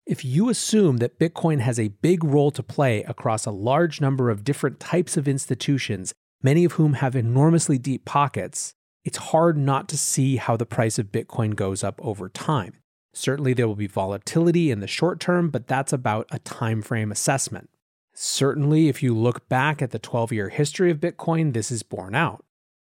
If 0.06 0.24
you 0.24 0.48
assume 0.48 0.96
that 0.98 1.18
Bitcoin 1.18 1.60
has 1.60 1.78
a 1.78 1.88
big 1.88 2.24
role 2.24 2.50
to 2.52 2.62
play 2.62 3.02
across 3.04 3.46
a 3.46 3.50
large 3.50 4.00
number 4.00 4.30
of 4.30 4.44
different 4.44 4.80
types 4.80 5.16
of 5.16 5.28
institutions 5.28 6.12
many 6.42 6.64
of 6.64 6.72
whom 6.72 6.94
have 6.94 7.14
enormously 7.14 7.78
deep 7.78 8.04
pockets, 8.04 8.74
it's 9.04 9.18
hard 9.18 9.56
not 9.56 9.88
to 9.88 9.98
see 9.98 10.36
how 10.36 10.56
the 10.56 10.66
price 10.66 10.98
of 10.98 11.12
Bitcoin 11.12 11.54
goes 11.54 11.84
up 11.84 12.00
over 12.04 12.28
time. 12.28 12.74
Certainly 13.14 13.54
there 13.54 13.68
will 13.68 13.76
be 13.76 13.86
volatility 13.86 14.70
in 14.70 14.80
the 14.80 14.86
short 14.86 15.20
term, 15.20 15.50
but 15.50 15.66
that's 15.66 15.92
about 15.92 16.26
a 16.30 16.38
time 16.40 16.82
frame 16.82 17.12
assessment. 17.12 17.68
Certainly 18.14 18.88
if 18.88 19.02
you 19.02 19.14
look 19.14 19.48
back 19.48 19.80
at 19.80 19.90
the 19.90 19.98
12-year 19.98 20.50
history 20.50 20.90
of 20.90 21.00
Bitcoin, 21.00 21.52
this 21.52 21.70
is 21.70 21.82
borne 21.82 22.14
out. 22.14 22.44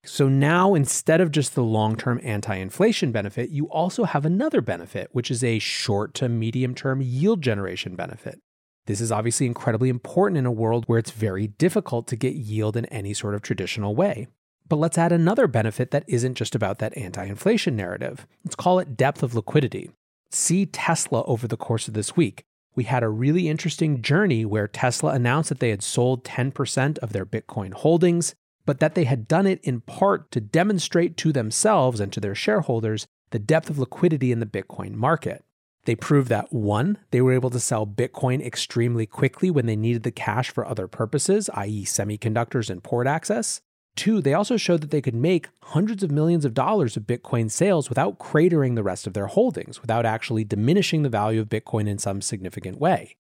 So 0.04 0.28
now 0.28 0.74
instead 0.74 1.20
of 1.20 1.32
just 1.32 1.54
the 1.54 1.62
long-term 1.62 2.20
anti-inflation 2.22 3.12
benefit, 3.12 3.50
you 3.50 3.66
also 3.66 4.04
have 4.04 4.24
another 4.24 4.60
benefit, 4.60 5.08
which 5.12 5.30
is 5.30 5.42
a 5.42 5.58
short 5.58 6.14
to 6.14 6.28
medium-term 6.28 7.02
yield 7.02 7.42
generation 7.42 7.96
benefit. 7.96 8.40
This 8.86 9.00
is 9.00 9.12
obviously 9.12 9.46
incredibly 9.46 9.90
important 9.90 10.38
in 10.38 10.46
a 10.46 10.52
world 10.52 10.84
where 10.86 10.98
it's 10.98 11.10
very 11.10 11.48
difficult 11.48 12.06
to 12.08 12.16
get 12.16 12.34
yield 12.34 12.76
in 12.76 12.86
any 12.86 13.12
sort 13.12 13.34
of 13.34 13.42
traditional 13.42 13.94
way. 13.94 14.28
But 14.66 14.76
let's 14.76 14.96
add 14.96 15.12
another 15.12 15.46
benefit 15.46 15.90
that 15.90 16.04
isn't 16.06 16.34
just 16.34 16.54
about 16.54 16.78
that 16.78 16.96
anti 16.96 17.24
inflation 17.24 17.76
narrative. 17.76 18.26
Let's 18.44 18.56
call 18.56 18.78
it 18.78 18.96
depth 18.96 19.22
of 19.22 19.34
liquidity. 19.34 19.90
See 20.30 20.64
Tesla 20.64 21.22
over 21.24 21.46
the 21.48 21.56
course 21.56 21.88
of 21.88 21.94
this 21.94 22.16
week. 22.16 22.44
We 22.74 22.84
had 22.84 23.02
a 23.02 23.08
really 23.08 23.48
interesting 23.48 24.02
journey 24.02 24.44
where 24.44 24.68
Tesla 24.68 25.12
announced 25.12 25.48
that 25.48 25.60
they 25.60 25.70
had 25.70 25.82
sold 25.82 26.24
10% 26.24 26.98
of 26.98 27.12
their 27.12 27.26
Bitcoin 27.26 27.72
holdings, 27.72 28.34
but 28.66 28.80
that 28.80 28.94
they 28.94 29.04
had 29.04 29.26
done 29.26 29.46
it 29.46 29.60
in 29.62 29.80
part 29.80 30.30
to 30.30 30.40
demonstrate 30.40 31.16
to 31.18 31.32
themselves 31.32 32.00
and 32.00 32.12
to 32.12 32.20
their 32.20 32.34
shareholders 32.34 33.06
the 33.30 33.38
depth 33.38 33.70
of 33.70 33.78
liquidity 33.78 34.32
in 34.32 34.40
the 34.40 34.46
Bitcoin 34.46 34.92
market. 34.92 35.44
They 35.84 35.94
proved 35.94 36.28
that 36.28 36.52
one, 36.52 36.98
they 37.12 37.22
were 37.22 37.32
able 37.32 37.50
to 37.50 37.60
sell 37.60 37.86
Bitcoin 37.86 38.44
extremely 38.44 39.06
quickly 39.06 39.50
when 39.50 39.66
they 39.66 39.76
needed 39.76 40.02
the 40.02 40.10
cash 40.10 40.50
for 40.50 40.66
other 40.66 40.86
purposes, 40.86 41.48
i.e., 41.54 41.84
semiconductors 41.84 42.68
and 42.68 42.82
port 42.82 43.06
access. 43.06 43.62
Two, 43.98 44.22
they 44.22 44.32
also 44.32 44.56
showed 44.56 44.80
that 44.82 44.92
they 44.92 45.00
could 45.00 45.16
make 45.16 45.48
hundreds 45.60 46.04
of 46.04 46.12
millions 46.12 46.44
of 46.44 46.54
dollars 46.54 46.96
of 46.96 47.02
Bitcoin 47.02 47.50
sales 47.50 47.88
without 47.88 48.20
cratering 48.20 48.76
the 48.76 48.84
rest 48.84 49.08
of 49.08 49.12
their 49.12 49.26
holdings, 49.26 49.80
without 49.80 50.06
actually 50.06 50.44
diminishing 50.44 51.02
the 51.02 51.08
value 51.08 51.40
of 51.40 51.48
Bitcoin 51.48 51.88
in 51.88 51.98
some 51.98 52.22
significant 52.22 52.78
way. 52.78 53.16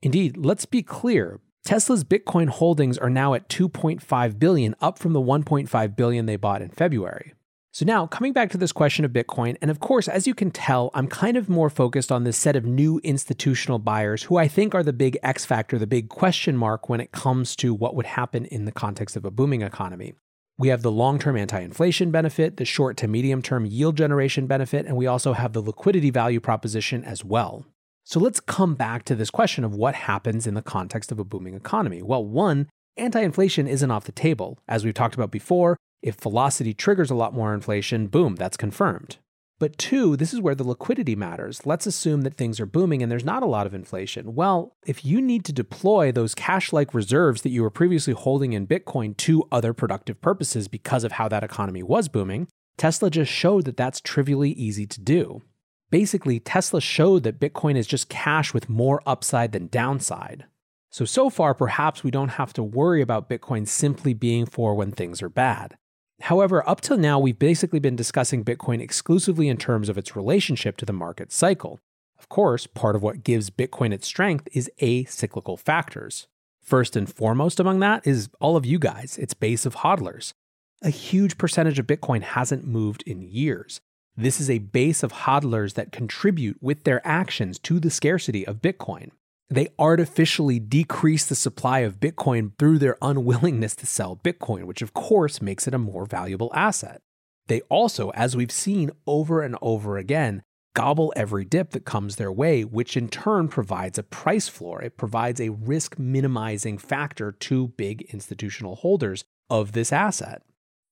Indeed, 0.00 0.38
let's 0.38 0.64
be 0.64 0.82
clear, 0.82 1.38
Tesla's 1.66 2.02
Bitcoin 2.02 2.48
holdings 2.48 2.96
are 2.96 3.10
now 3.10 3.34
at 3.34 3.50
2.5 3.50 4.38
billion, 4.38 4.74
up 4.80 4.98
from 4.98 5.12
the 5.12 5.20
1.5 5.20 5.96
billion 5.96 6.24
they 6.24 6.36
bought 6.36 6.62
in 6.62 6.70
February. 6.70 7.34
So, 7.74 7.86
now 7.86 8.06
coming 8.06 8.34
back 8.34 8.50
to 8.50 8.58
this 8.58 8.70
question 8.70 9.06
of 9.06 9.12
Bitcoin, 9.12 9.56
and 9.62 9.70
of 9.70 9.80
course, 9.80 10.06
as 10.06 10.26
you 10.26 10.34
can 10.34 10.50
tell, 10.50 10.90
I'm 10.92 11.08
kind 11.08 11.38
of 11.38 11.48
more 11.48 11.70
focused 11.70 12.12
on 12.12 12.24
this 12.24 12.36
set 12.36 12.54
of 12.54 12.66
new 12.66 13.00
institutional 13.02 13.78
buyers 13.78 14.24
who 14.24 14.36
I 14.36 14.46
think 14.46 14.74
are 14.74 14.82
the 14.82 14.92
big 14.92 15.16
X 15.22 15.46
factor, 15.46 15.78
the 15.78 15.86
big 15.86 16.10
question 16.10 16.54
mark 16.54 16.90
when 16.90 17.00
it 17.00 17.12
comes 17.12 17.56
to 17.56 17.72
what 17.72 17.96
would 17.96 18.04
happen 18.04 18.44
in 18.44 18.66
the 18.66 18.72
context 18.72 19.16
of 19.16 19.24
a 19.24 19.30
booming 19.30 19.62
economy. 19.62 20.12
We 20.58 20.68
have 20.68 20.82
the 20.82 20.92
long 20.92 21.18
term 21.18 21.34
anti 21.34 21.60
inflation 21.60 22.10
benefit, 22.10 22.58
the 22.58 22.66
short 22.66 22.98
to 22.98 23.08
medium 23.08 23.40
term 23.40 23.64
yield 23.64 23.96
generation 23.96 24.46
benefit, 24.46 24.84
and 24.84 24.94
we 24.94 25.06
also 25.06 25.32
have 25.32 25.54
the 25.54 25.62
liquidity 25.62 26.10
value 26.10 26.40
proposition 26.40 27.02
as 27.04 27.24
well. 27.24 27.64
So 28.04 28.20
let's 28.20 28.38
come 28.38 28.74
back 28.74 29.04
to 29.04 29.14
this 29.14 29.30
question 29.30 29.64
of 29.64 29.74
what 29.74 29.94
happens 29.94 30.46
in 30.46 30.52
the 30.52 30.60
context 30.60 31.10
of 31.10 31.18
a 31.18 31.24
booming 31.24 31.54
economy. 31.54 32.02
Well, 32.02 32.22
one, 32.22 32.68
anti 32.98 33.22
inflation 33.22 33.66
isn't 33.66 33.90
off 33.90 34.04
the 34.04 34.12
table. 34.12 34.58
As 34.68 34.84
we've 34.84 34.92
talked 34.92 35.14
about 35.14 35.30
before, 35.30 35.78
if 36.02 36.16
velocity 36.16 36.74
triggers 36.74 37.10
a 37.10 37.14
lot 37.14 37.32
more 37.32 37.54
inflation, 37.54 38.08
boom, 38.08 38.34
that's 38.36 38.56
confirmed. 38.56 39.18
But 39.58 39.78
two, 39.78 40.16
this 40.16 40.34
is 40.34 40.40
where 40.40 40.56
the 40.56 40.66
liquidity 40.66 41.14
matters. 41.14 41.64
Let's 41.64 41.86
assume 41.86 42.22
that 42.22 42.34
things 42.34 42.58
are 42.58 42.66
booming 42.66 43.00
and 43.00 43.12
there's 43.12 43.24
not 43.24 43.44
a 43.44 43.46
lot 43.46 43.64
of 43.64 43.74
inflation. 43.74 44.34
Well, 44.34 44.74
if 44.84 45.04
you 45.04 45.22
need 45.22 45.44
to 45.44 45.52
deploy 45.52 46.10
those 46.10 46.34
cash 46.34 46.72
like 46.72 46.92
reserves 46.92 47.42
that 47.42 47.50
you 47.50 47.62
were 47.62 47.70
previously 47.70 48.12
holding 48.12 48.54
in 48.54 48.66
Bitcoin 48.66 49.16
to 49.18 49.46
other 49.52 49.72
productive 49.72 50.20
purposes 50.20 50.66
because 50.66 51.04
of 51.04 51.12
how 51.12 51.28
that 51.28 51.44
economy 51.44 51.84
was 51.84 52.08
booming, 52.08 52.48
Tesla 52.76 53.08
just 53.08 53.30
showed 53.30 53.64
that 53.66 53.76
that's 53.76 54.00
trivially 54.00 54.50
easy 54.50 54.84
to 54.84 55.00
do. 55.00 55.42
Basically, 55.90 56.40
Tesla 56.40 56.80
showed 56.80 57.22
that 57.22 57.38
Bitcoin 57.38 57.76
is 57.76 57.86
just 57.86 58.08
cash 58.08 58.52
with 58.52 58.68
more 58.68 59.00
upside 59.06 59.52
than 59.52 59.68
downside. 59.68 60.46
So, 60.90 61.04
so 61.04 61.30
far, 61.30 61.54
perhaps 61.54 62.02
we 62.02 62.10
don't 62.10 62.30
have 62.30 62.52
to 62.54 62.64
worry 62.64 63.00
about 63.00 63.30
Bitcoin 63.30 63.68
simply 63.68 64.12
being 64.12 64.44
for 64.44 64.74
when 64.74 64.90
things 64.90 65.22
are 65.22 65.28
bad. 65.28 65.76
However, 66.22 66.66
up 66.68 66.80
till 66.80 66.96
now, 66.96 67.18
we've 67.18 67.38
basically 67.38 67.80
been 67.80 67.96
discussing 67.96 68.44
Bitcoin 68.44 68.80
exclusively 68.80 69.48
in 69.48 69.56
terms 69.56 69.88
of 69.88 69.98
its 69.98 70.14
relationship 70.14 70.76
to 70.76 70.86
the 70.86 70.92
market 70.92 71.32
cycle. 71.32 71.80
Of 72.16 72.28
course, 72.28 72.68
part 72.68 72.94
of 72.94 73.02
what 73.02 73.24
gives 73.24 73.50
Bitcoin 73.50 73.92
its 73.92 74.06
strength 74.06 74.46
is 74.52 74.70
acyclical 74.80 75.58
factors. 75.58 76.28
First 76.60 76.94
and 76.94 77.12
foremost 77.12 77.58
among 77.58 77.80
that 77.80 78.06
is 78.06 78.28
all 78.40 78.56
of 78.56 78.64
you 78.64 78.78
guys, 78.78 79.18
its 79.18 79.34
base 79.34 79.66
of 79.66 79.76
hodlers. 79.76 80.32
A 80.80 80.90
huge 80.90 81.38
percentage 81.38 81.80
of 81.80 81.88
Bitcoin 81.88 82.22
hasn't 82.22 82.64
moved 82.64 83.02
in 83.04 83.22
years. 83.22 83.80
This 84.16 84.40
is 84.40 84.48
a 84.48 84.58
base 84.58 85.02
of 85.02 85.12
hodlers 85.12 85.74
that 85.74 85.90
contribute 85.90 86.62
with 86.62 86.84
their 86.84 87.04
actions 87.04 87.58
to 87.60 87.80
the 87.80 87.90
scarcity 87.90 88.46
of 88.46 88.62
Bitcoin 88.62 89.10
they 89.52 89.68
artificially 89.78 90.58
decrease 90.58 91.26
the 91.26 91.34
supply 91.34 91.80
of 91.80 92.00
Bitcoin 92.00 92.52
through 92.58 92.78
their 92.78 92.96
unwillingness 93.02 93.76
to 93.76 93.86
sell 93.86 94.16
Bitcoin, 94.16 94.64
which 94.64 94.82
of 94.82 94.94
course 94.94 95.42
makes 95.42 95.66
it 95.66 95.74
a 95.74 95.78
more 95.78 96.06
valuable 96.06 96.50
asset. 96.54 97.00
They 97.48 97.60
also, 97.62 98.10
as 98.10 98.36
we've 98.36 98.52
seen 98.52 98.90
over 99.06 99.42
and 99.42 99.56
over 99.60 99.96
again, 99.96 100.42
gobble 100.74 101.12
every 101.16 101.44
dip 101.44 101.70
that 101.70 101.84
comes 101.84 102.16
their 102.16 102.32
way, 102.32 102.64
which 102.64 102.96
in 102.96 103.08
turn 103.08 103.48
provides 103.48 103.98
a 103.98 104.02
price 104.02 104.48
floor. 104.48 104.80
It 104.80 104.96
provides 104.96 105.40
a 105.40 105.50
risk 105.50 105.98
minimizing 105.98 106.78
factor 106.78 107.32
to 107.32 107.68
big 107.68 108.02
institutional 108.12 108.76
holders 108.76 109.24
of 109.50 109.72
this 109.72 109.92
asset. 109.92 110.42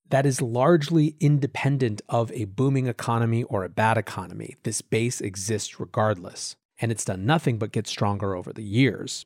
That 0.08 0.26
is 0.26 0.42
largely 0.42 1.14
independent 1.20 2.02
of 2.08 2.32
a 2.32 2.44
booming 2.44 2.88
economy 2.88 3.44
or 3.44 3.64
a 3.64 3.68
bad 3.68 3.96
economy. 3.96 4.56
This 4.64 4.82
base 4.82 5.20
exists 5.20 5.78
regardless 5.78 6.56
and 6.80 6.90
it's 6.90 7.04
done 7.04 7.26
nothing 7.26 7.58
but 7.58 7.72
get 7.72 7.86
stronger 7.86 8.34
over 8.34 8.52
the 8.52 8.64
years. 8.64 9.24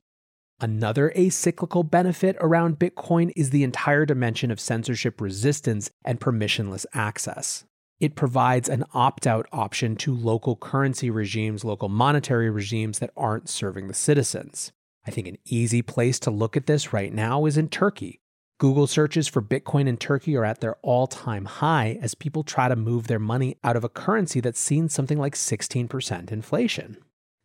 Another 0.60 1.12
acyclical 1.16 1.88
benefit 1.88 2.36
around 2.40 2.78
Bitcoin 2.78 3.32
is 3.34 3.50
the 3.50 3.64
entire 3.64 4.06
dimension 4.06 4.50
of 4.50 4.60
censorship 4.60 5.20
resistance 5.20 5.90
and 6.04 6.20
permissionless 6.20 6.86
access. 6.94 7.64
It 8.00 8.16
provides 8.16 8.68
an 8.68 8.84
opt 8.92 9.26
out 9.26 9.46
option 9.52 9.96
to 9.96 10.14
local 10.14 10.56
currency 10.56 11.10
regimes, 11.10 11.64
local 11.64 11.88
monetary 11.88 12.50
regimes 12.50 12.98
that 12.98 13.10
aren't 13.16 13.48
serving 13.48 13.88
the 13.88 13.94
citizens. 13.94 14.72
I 15.06 15.10
think 15.10 15.26
an 15.26 15.38
easy 15.44 15.82
place 15.82 16.18
to 16.20 16.30
look 16.30 16.56
at 16.56 16.66
this 16.66 16.92
right 16.92 17.12
now 17.12 17.46
is 17.46 17.56
in 17.56 17.68
Turkey. 17.68 18.20
Google 18.58 18.86
searches 18.86 19.26
for 19.28 19.42
Bitcoin 19.42 19.88
in 19.88 19.96
Turkey 19.96 20.36
are 20.36 20.44
at 20.44 20.60
their 20.60 20.76
all 20.82 21.06
time 21.06 21.44
high 21.44 21.98
as 22.00 22.14
people 22.14 22.44
try 22.44 22.68
to 22.68 22.76
move 22.76 23.06
their 23.08 23.18
money 23.18 23.56
out 23.64 23.76
of 23.76 23.84
a 23.84 23.88
currency 23.88 24.40
that's 24.40 24.60
seen 24.60 24.88
something 24.88 25.18
like 25.18 25.34
16% 25.34 26.30
inflation. 26.32 26.96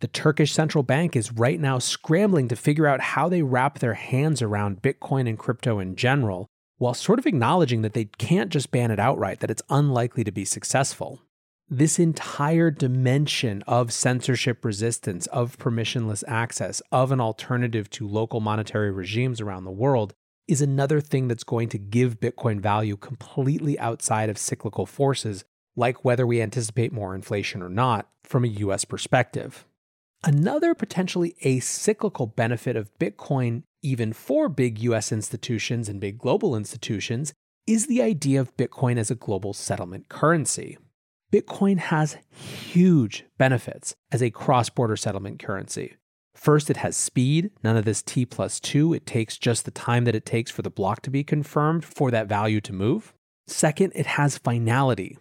The 0.02 0.08
Turkish 0.08 0.54
central 0.54 0.84
bank 0.84 1.18
is 1.18 1.34
right 1.34 1.60
now 1.60 1.78
scrambling 1.78 2.48
to 2.48 2.56
figure 2.56 2.88
out 2.88 3.02
how 3.02 3.28
they 3.28 3.42
wrap 3.42 3.80
their 3.80 3.96
hands 3.96 4.42
around 4.42 4.82
Bitcoin 4.82 5.28
and 5.28 5.38
crypto 5.38 5.80
in 5.80 5.98
general, 5.98 6.48
while 6.78 6.94
sort 6.94 7.20
of 7.20 7.26
acknowledging 7.26 7.82
that 7.82 7.92
they 7.94 8.06
can't 8.06 8.50
just 8.50 8.72
ban 8.72 8.92
it 8.92 9.00
outright, 9.00 9.42
that 9.42 9.52
it's 9.52 9.62
unlikely 9.70 10.24
to 10.24 10.32
be 10.32 10.46
successful. 10.46 11.20
This 11.70 12.00
entire 12.00 12.72
dimension 12.72 13.62
of 13.68 13.92
censorship 13.92 14.64
resistance, 14.64 15.28
of 15.28 15.58
permissionless 15.58 16.24
access, 16.28 16.82
of 16.94 17.12
an 17.12 17.20
alternative 17.20 17.90
to 17.92 18.08
local 18.08 18.40
monetary 18.40 18.92
regimes 18.92 19.42
around 19.42 19.66
the 19.66 19.72
world 19.72 20.14
is 20.48 20.62
another 20.62 21.02
thing 21.02 21.28
that's 21.28 21.44
going 21.44 21.68
to 21.70 21.78
give 21.78 22.22
Bitcoin 22.22 22.62
value 22.62 22.96
completely 22.96 23.78
outside 23.78 24.30
of 24.30 24.38
cyclical 24.38 24.86
forces, 24.86 25.44
like 25.76 26.06
whether 26.06 26.26
we 26.26 26.42
anticipate 26.42 26.94
more 26.94 27.14
inflation 27.14 27.62
or 27.62 27.70
not 27.70 28.10
from 28.24 28.46
a 28.46 28.48
US 28.48 28.86
perspective. 28.86 29.66
Another 30.24 30.76
potentially 30.76 31.36
acyclical 31.46 32.36
benefit 32.36 32.76
of 32.76 32.98
Bitcoin, 33.00 33.64
even 33.82 34.12
for 34.12 34.50
big 34.50 34.80
US 34.80 35.14
institutions 35.14 35.88
and 35.88 36.02
big 36.02 36.18
global 36.18 36.58
institutions, 36.58 37.34
is 37.66 37.88
the 37.88 38.02
idea 38.02 38.42
of 38.42 38.56
Bitcoin 38.58 38.98
as 38.98 39.10
a 39.10 39.16
global 39.16 39.54
settlement 39.54 40.10
currency. 40.10 40.78
Bitcoin 41.32 41.78
has 41.78 42.18
huge 42.32 43.26
benefits 43.38 43.96
as 44.12 44.22
a 44.22 44.32
cross 44.32 44.70
border 44.70 44.98
settlement 44.98 45.40
currency. 45.40 45.96
First, 46.36 46.70
it 46.70 46.78
has 46.78 46.98
speed, 46.98 47.52
none 47.64 47.78
of 47.78 47.86
this 47.86 48.02
T 48.02 48.26
plus 48.26 48.60
2. 48.60 48.94
It 48.94 49.06
takes 49.06 49.38
just 49.38 49.64
the 49.64 49.72
time 49.72 50.04
that 50.04 50.16
it 50.16 50.26
takes 50.26 50.52
for 50.52 50.64
the 50.64 50.70
block 50.70 51.02
to 51.04 51.10
be 51.10 51.24
confirmed 51.24 51.86
for 51.86 52.12
that 52.12 52.28
value 52.28 52.60
to 52.62 52.74
move. 52.74 53.14
Second, 53.48 53.94
it 53.96 54.06
has 54.06 54.38
finality. 54.38 55.18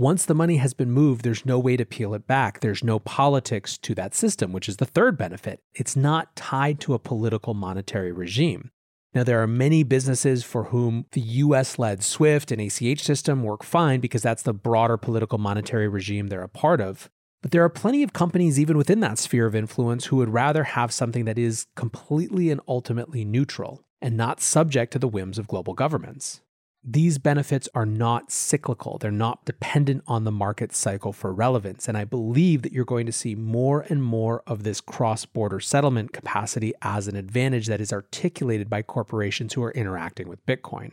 Once 0.00 0.24
the 0.24 0.34
money 0.34 0.56
has 0.56 0.72
been 0.72 0.90
moved, 0.90 1.22
there's 1.22 1.44
no 1.44 1.58
way 1.58 1.76
to 1.76 1.84
peel 1.84 2.14
it 2.14 2.26
back. 2.26 2.60
There's 2.60 2.82
no 2.82 2.98
politics 2.98 3.76
to 3.76 3.94
that 3.96 4.14
system, 4.14 4.50
which 4.50 4.66
is 4.66 4.78
the 4.78 4.86
third 4.86 5.18
benefit. 5.18 5.60
It's 5.74 5.94
not 5.94 6.34
tied 6.34 6.80
to 6.80 6.94
a 6.94 6.98
political 6.98 7.52
monetary 7.52 8.10
regime. 8.10 8.70
Now, 9.12 9.24
there 9.24 9.42
are 9.42 9.46
many 9.46 9.82
businesses 9.82 10.42
for 10.42 10.64
whom 10.64 11.04
the 11.12 11.20
US 11.20 11.78
led 11.78 12.02
SWIFT 12.02 12.50
and 12.50 12.62
ACH 12.62 13.02
system 13.02 13.42
work 13.42 13.62
fine 13.62 14.00
because 14.00 14.22
that's 14.22 14.42
the 14.42 14.54
broader 14.54 14.96
political 14.96 15.36
monetary 15.36 15.86
regime 15.86 16.28
they're 16.28 16.40
a 16.40 16.48
part 16.48 16.80
of. 16.80 17.10
But 17.42 17.50
there 17.50 17.62
are 17.62 17.68
plenty 17.68 18.02
of 18.02 18.14
companies, 18.14 18.58
even 18.58 18.78
within 18.78 19.00
that 19.00 19.18
sphere 19.18 19.44
of 19.44 19.54
influence, 19.54 20.06
who 20.06 20.16
would 20.16 20.32
rather 20.32 20.64
have 20.64 20.94
something 20.94 21.26
that 21.26 21.36
is 21.36 21.66
completely 21.76 22.50
and 22.50 22.62
ultimately 22.66 23.26
neutral 23.26 23.84
and 24.00 24.16
not 24.16 24.40
subject 24.40 24.94
to 24.94 24.98
the 24.98 25.08
whims 25.08 25.36
of 25.36 25.46
global 25.46 25.74
governments. 25.74 26.40
These 26.82 27.18
benefits 27.18 27.68
are 27.74 27.84
not 27.84 28.32
cyclical. 28.32 28.96
They're 28.98 29.10
not 29.10 29.44
dependent 29.44 30.02
on 30.06 30.24
the 30.24 30.32
market 30.32 30.74
cycle 30.74 31.12
for 31.12 31.32
relevance. 31.32 31.88
And 31.88 31.96
I 31.96 32.04
believe 32.04 32.62
that 32.62 32.72
you're 32.72 32.86
going 32.86 33.06
to 33.06 33.12
see 33.12 33.34
more 33.34 33.84
and 33.90 34.02
more 34.02 34.42
of 34.46 34.62
this 34.62 34.80
cross 34.80 35.26
border 35.26 35.60
settlement 35.60 36.12
capacity 36.12 36.72
as 36.80 37.06
an 37.06 37.16
advantage 37.16 37.66
that 37.66 37.82
is 37.82 37.92
articulated 37.92 38.70
by 38.70 38.80
corporations 38.80 39.52
who 39.52 39.62
are 39.62 39.72
interacting 39.72 40.28
with 40.28 40.44
Bitcoin. 40.46 40.92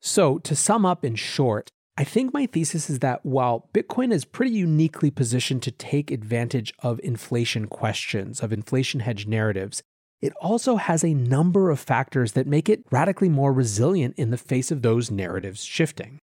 So, 0.00 0.38
to 0.38 0.56
sum 0.56 0.86
up 0.86 1.04
in 1.04 1.16
short, 1.16 1.70
I 1.98 2.04
think 2.04 2.32
my 2.32 2.46
thesis 2.46 2.88
is 2.88 3.00
that 3.00 3.26
while 3.26 3.68
Bitcoin 3.74 4.12
is 4.12 4.24
pretty 4.24 4.52
uniquely 4.52 5.10
positioned 5.10 5.64
to 5.64 5.72
take 5.72 6.12
advantage 6.12 6.72
of 6.78 7.00
inflation 7.02 7.66
questions, 7.66 8.40
of 8.40 8.52
inflation 8.52 9.00
hedge 9.00 9.26
narratives, 9.26 9.82
it 10.20 10.32
also 10.40 10.76
has 10.76 11.04
a 11.04 11.14
number 11.14 11.70
of 11.70 11.78
factors 11.78 12.32
that 12.32 12.46
make 12.46 12.68
it 12.68 12.84
radically 12.90 13.28
more 13.28 13.52
resilient 13.52 14.14
in 14.16 14.30
the 14.30 14.36
face 14.36 14.70
of 14.70 14.82
those 14.82 15.10
narratives 15.10 15.62
shifting. 15.62 16.18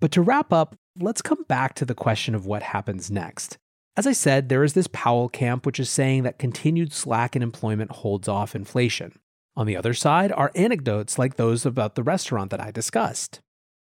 But 0.00 0.10
to 0.12 0.22
wrap 0.22 0.52
up, 0.52 0.74
let's 0.98 1.22
come 1.22 1.44
back 1.44 1.74
to 1.74 1.84
the 1.84 1.94
question 1.94 2.34
of 2.34 2.46
what 2.46 2.62
happens 2.62 3.10
next. 3.10 3.56
As 3.96 4.06
I 4.06 4.12
said, 4.12 4.48
there 4.48 4.64
is 4.64 4.74
this 4.74 4.88
Powell 4.88 5.28
camp 5.28 5.64
which 5.64 5.80
is 5.80 5.88
saying 5.88 6.24
that 6.24 6.38
continued 6.38 6.92
slack 6.92 7.34
in 7.34 7.42
employment 7.42 7.92
holds 7.92 8.28
off 8.28 8.54
inflation. 8.54 9.12
On 9.56 9.66
the 9.66 9.76
other 9.76 9.94
side 9.94 10.32
are 10.32 10.50
anecdotes 10.54 11.18
like 11.18 11.36
those 11.36 11.64
about 11.64 11.94
the 11.94 12.02
restaurant 12.02 12.50
that 12.50 12.60
I 12.60 12.70
discussed. 12.70 13.40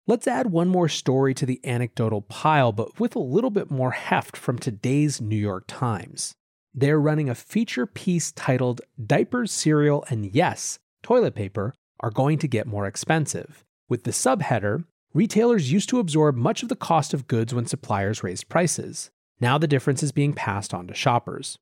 Let's 0.07 0.25
add 0.25 0.51
one 0.51 0.69
more 0.69 0.89
story 0.89 1.35
to 1.35 1.45
the 1.45 1.59
anecdotal 1.63 2.21
pile, 2.21 2.71
but 2.71 2.99
with 2.99 3.15
a 3.15 3.19
little 3.19 3.51
bit 3.51 3.69
more 3.69 3.91
heft 3.91 4.35
from 4.35 4.57
today's 4.57 5.22
New 5.22 5.37
York 5.37 5.65
Times 5.67 6.33
they're 6.74 7.00
running 7.00 7.29
a 7.29 7.36
feature 7.36 7.86
piece 7.86 8.32
titled 8.32 8.82
Diapers, 9.03 9.51
Cereal, 9.51 10.03
and 10.10 10.25
Yes, 10.34 10.79
Toilet 11.01 11.36
Paper 11.36 11.74
are 12.00 12.12
going 12.12 12.38
to 12.40 12.48
get 12.48 12.68
more 12.68 12.86
expensive. 12.86 13.64
With 13.88 14.03
the 14.03 14.12
subheader, 14.12 14.86
retailers 15.14 15.72
used 15.72 15.90
to 15.90 16.00
absorb 16.00 16.36
much 16.36 16.64
of 16.64 16.70
the 16.70 16.75
cost 16.75 17.14
of 17.14 17.27
goods 17.27 17.53
when 17.53 17.66
suppliers 17.66 18.24
raised 18.24 18.50
prices. 18.50 19.10
Now 19.40 19.58
the 19.58 19.68
difference 19.68 20.03
is 20.03 20.12
being 20.12 20.34
passed 20.34 20.74
on 20.74 20.88
to 20.88 20.94
shoppers. 20.94 21.58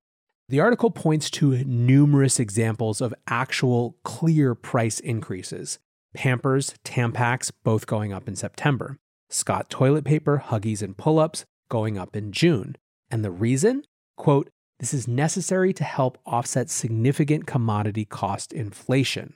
The 0.50 0.60
article 0.60 0.92
points 0.92 1.30
to 1.32 1.64
numerous 1.66 2.40
examples 2.40 3.02
of 3.02 3.14
actual 3.28 3.98
clear 4.04 4.56
price 4.56 5.00
increases. 5.00 5.80
Pampers, 6.14 6.74
Tampax 6.84 7.52
both 7.64 7.86
going 7.86 8.14
up 8.14 8.28
in 8.28 8.36
September. 8.36 8.98
Scott 9.30 9.70
toilet 9.70 10.06
paper, 10.06 10.44
Huggies, 10.48 10.82
and 10.82 10.98
pull 10.98 11.20
ups 11.20 11.46
going 11.70 11.98
up 11.98 12.16
in 12.16 12.32
June. 12.32 12.78
And 13.12 13.26
the 13.26 13.32
reason? 13.32 13.84
Quote, 14.16 14.50
this 14.80 14.94
is 14.94 15.08
necessary 15.08 15.74
to 15.74 15.84
help 15.84 16.20
offset 16.26 16.70
significant 16.70 17.48
commodity 17.48 18.06
cost 18.06 18.54
inflation. 18.54 19.34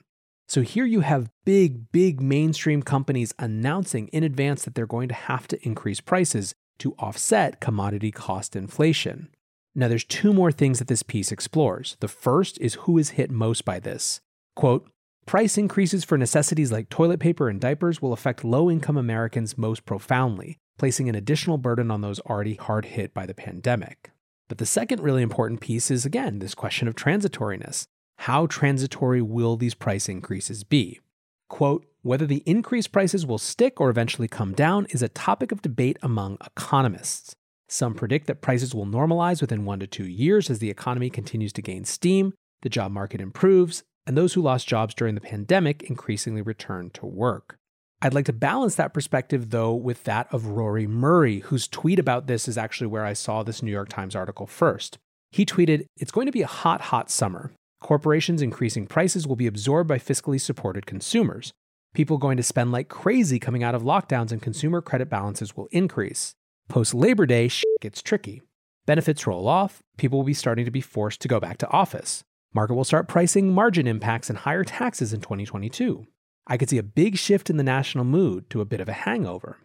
So 0.48 0.60
here 0.60 0.84
you 0.84 1.00
have 1.00 1.30
big, 1.44 1.90
big 1.90 2.20
mainstream 2.20 2.82
companies 2.82 3.34
announcing 3.38 4.08
in 4.08 4.22
advance 4.22 4.64
that 4.64 4.74
they're 4.74 4.86
going 4.86 5.08
to 5.08 5.14
have 5.14 5.48
to 5.48 5.66
increase 5.66 6.00
prices 6.00 6.54
to 6.78 6.94
offset 6.98 7.60
commodity 7.60 8.10
cost 8.10 8.54
inflation. 8.54 9.28
Now, 9.74 9.88
there's 9.88 10.04
two 10.04 10.32
more 10.32 10.52
things 10.52 10.78
that 10.78 10.88
this 10.88 11.02
piece 11.02 11.32
explores. 11.32 11.96
The 12.00 12.08
first 12.08 12.58
is 12.60 12.74
who 12.74 12.98
is 12.98 13.10
hit 13.10 13.30
most 13.30 13.64
by 13.64 13.80
this. 13.80 14.20
Quote, 14.54 14.88
price 15.24 15.56
increases 15.56 16.04
for 16.04 16.18
necessities 16.18 16.70
like 16.70 16.90
toilet 16.90 17.20
paper 17.20 17.48
and 17.48 17.60
diapers 17.60 18.02
will 18.02 18.12
affect 18.12 18.44
low 18.44 18.70
income 18.70 18.98
Americans 18.98 19.56
most 19.56 19.86
profoundly, 19.86 20.58
placing 20.78 21.08
an 21.08 21.14
additional 21.14 21.56
burden 21.56 21.90
on 21.90 22.02
those 22.02 22.20
already 22.20 22.54
hard 22.54 22.84
hit 22.84 23.14
by 23.14 23.24
the 23.24 23.34
pandemic. 23.34 24.11
But 24.52 24.58
the 24.58 24.66
second 24.66 25.00
really 25.00 25.22
important 25.22 25.62
piece 25.62 25.90
is 25.90 26.04
again 26.04 26.38
this 26.38 26.54
question 26.54 26.86
of 26.86 26.94
transitoriness. 26.94 27.86
How 28.18 28.44
transitory 28.44 29.22
will 29.22 29.56
these 29.56 29.72
price 29.72 30.10
increases 30.10 30.62
be? 30.62 31.00
Quote, 31.48 31.86
whether 32.02 32.26
the 32.26 32.42
increased 32.44 32.92
prices 32.92 33.24
will 33.24 33.38
stick 33.38 33.80
or 33.80 33.88
eventually 33.88 34.28
come 34.28 34.52
down 34.52 34.84
is 34.90 35.00
a 35.00 35.08
topic 35.08 35.52
of 35.52 35.62
debate 35.62 35.96
among 36.02 36.36
economists. 36.44 37.34
Some 37.70 37.94
predict 37.94 38.26
that 38.26 38.42
prices 38.42 38.74
will 38.74 38.84
normalize 38.84 39.40
within 39.40 39.64
one 39.64 39.80
to 39.80 39.86
two 39.86 40.06
years 40.06 40.50
as 40.50 40.58
the 40.58 40.68
economy 40.68 41.08
continues 41.08 41.54
to 41.54 41.62
gain 41.62 41.86
steam, 41.86 42.34
the 42.60 42.68
job 42.68 42.92
market 42.92 43.22
improves, 43.22 43.84
and 44.06 44.18
those 44.18 44.34
who 44.34 44.42
lost 44.42 44.68
jobs 44.68 44.92
during 44.92 45.14
the 45.14 45.22
pandemic 45.22 45.82
increasingly 45.84 46.42
return 46.42 46.90
to 46.90 47.06
work. 47.06 47.56
I'd 48.04 48.14
like 48.14 48.24
to 48.24 48.32
balance 48.32 48.74
that 48.74 48.92
perspective, 48.92 49.50
though, 49.50 49.72
with 49.72 50.02
that 50.04 50.26
of 50.34 50.48
Rory 50.48 50.88
Murray, 50.88 51.38
whose 51.38 51.68
tweet 51.68 52.00
about 52.00 52.26
this 52.26 52.48
is 52.48 52.58
actually 52.58 52.88
where 52.88 53.04
I 53.04 53.12
saw 53.12 53.44
this 53.44 53.62
New 53.62 53.70
York 53.70 53.88
Times 53.88 54.16
article 54.16 54.48
first. 54.48 54.98
He 55.30 55.46
tweeted, 55.46 55.86
It's 55.96 56.10
going 56.10 56.26
to 56.26 56.32
be 56.32 56.42
a 56.42 56.48
hot, 56.48 56.80
hot 56.80 57.12
summer. 57.12 57.52
Corporations 57.80 58.42
increasing 58.42 58.88
prices 58.88 59.28
will 59.28 59.36
be 59.36 59.46
absorbed 59.46 59.86
by 59.86 60.00
fiscally 60.00 60.40
supported 60.40 60.84
consumers. 60.84 61.52
People 61.94 62.18
going 62.18 62.36
to 62.36 62.42
spend 62.42 62.72
like 62.72 62.88
crazy 62.88 63.38
coming 63.38 63.62
out 63.62 63.76
of 63.76 63.84
lockdowns, 63.84 64.32
and 64.32 64.42
consumer 64.42 64.80
credit 64.80 65.08
balances 65.08 65.56
will 65.56 65.68
increase. 65.70 66.32
Post 66.68 66.94
Labor 66.94 67.24
Day, 67.24 67.46
shit 67.46 67.80
gets 67.80 68.02
tricky. 68.02 68.42
Benefits 68.84 69.28
roll 69.28 69.46
off, 69.46 69.80
people 69.96 70.18
will 70.18 70.26
be 70.26 70.34
starting 70.34 70.64
to 70.64 70.72
be 70.72 70.80
forced 70.80 71.20
to 71.20 71.28
go 71.28 71.38
back 71.38 71.56
to 71.58 71.70
office. 71.70 72.24
Market 72.52 72.74
will 72.74 72.82
start 72.82 73.06
pricing 73.06 73.54
margin 73.54 73.86
impacts 73.86 74.28
and 74.28 74.40
higher 74.40 74.64
taxes 74.64 75.12
in 75.12 75.20
2022. 75.20 76.04
I 76.46 76.56
could 76.56 76.68
see 76.68 76.78
a 76.78 76.82
big 76.82 77.16
shift 77.16 77.50
in 77.50 77.56
the 77.56 77.62
national 77.62 78.04
mood 78.04 78.50
to 78.50 78.60
a 78.60 78.64
bit 78.64 78.80
of 78.80 78.88
a 78.88 78.92
hangover. 78.92 79.58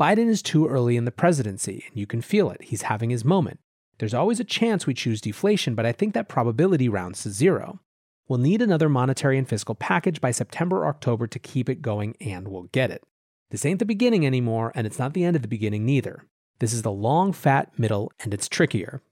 Biden 0.00 0.28
is 0.28 0.42
too 0.42 0.66
early 0.66 0.96
in 0.96 1.04
the 1.04 1.12
presidency, 1.12 1.84
and 1.88 1.98
you 1.98 2.06
can 2.06 2.22
feel 2.22 2.50
it. 2.50 2.62
He's 2.62 2.82
having 2.82 3.10
his 3.10 3.24
moment. 3.24 3.60
There's 3.98 4.14
always 4.14 4.40
a 4.40 4.44
chance 4.44 4.86
we 4.86 4.94
choose 4.94 5.20
deflation, 5.20 5.74
but 5.74 5.86
I 5.86 5.92
think 5.92 6.14
that 6.14 6.28
probability 6.28 6.88
rounds 6.88 7.22
to 7.22 7.30
zero. 7.30 7.80
We'll 8.26 8.38
need 8.38 8.62
another 8.62 8.88
monetary 8.88 9.36
and 9.36 9.48
fiscal 9.48 9.74
package 9.74 10.20
by 10.20 10.30
September 10.30 10.78
or 10.78 10.86
October 10.86 11.26
to 11.26 11.38
keep 11.38 11.68
it 11.68 11.82
going, 11.82 12.16
and 12.20 12.48
we'll 12.48 12.64
get 12.72 12.90
it. 12.90 13.04
This 13.50 13.66
ain't 13.66 13.78
the 13.78 13.84
beginning 13.84 14.26
anymore, 14.26 14.72
and 14.74 14.86
it's 14.86 14.98
not 14.98 15.12
the 15.12 15.24
end 15.24 15.36
of 15.36 15.42
the 15.42 15.48
beginning 15.48 15.84
neither. 15.84 16.24
This 16.58 16.72
is 16.72 16.82
the 16.82 16.90
long, 16.90 17.32
fat 17.32 17.78
middle, 17.78 18.10
and 18.20 18.32
it's 18.32 18.48
trickier. 18.48 19.02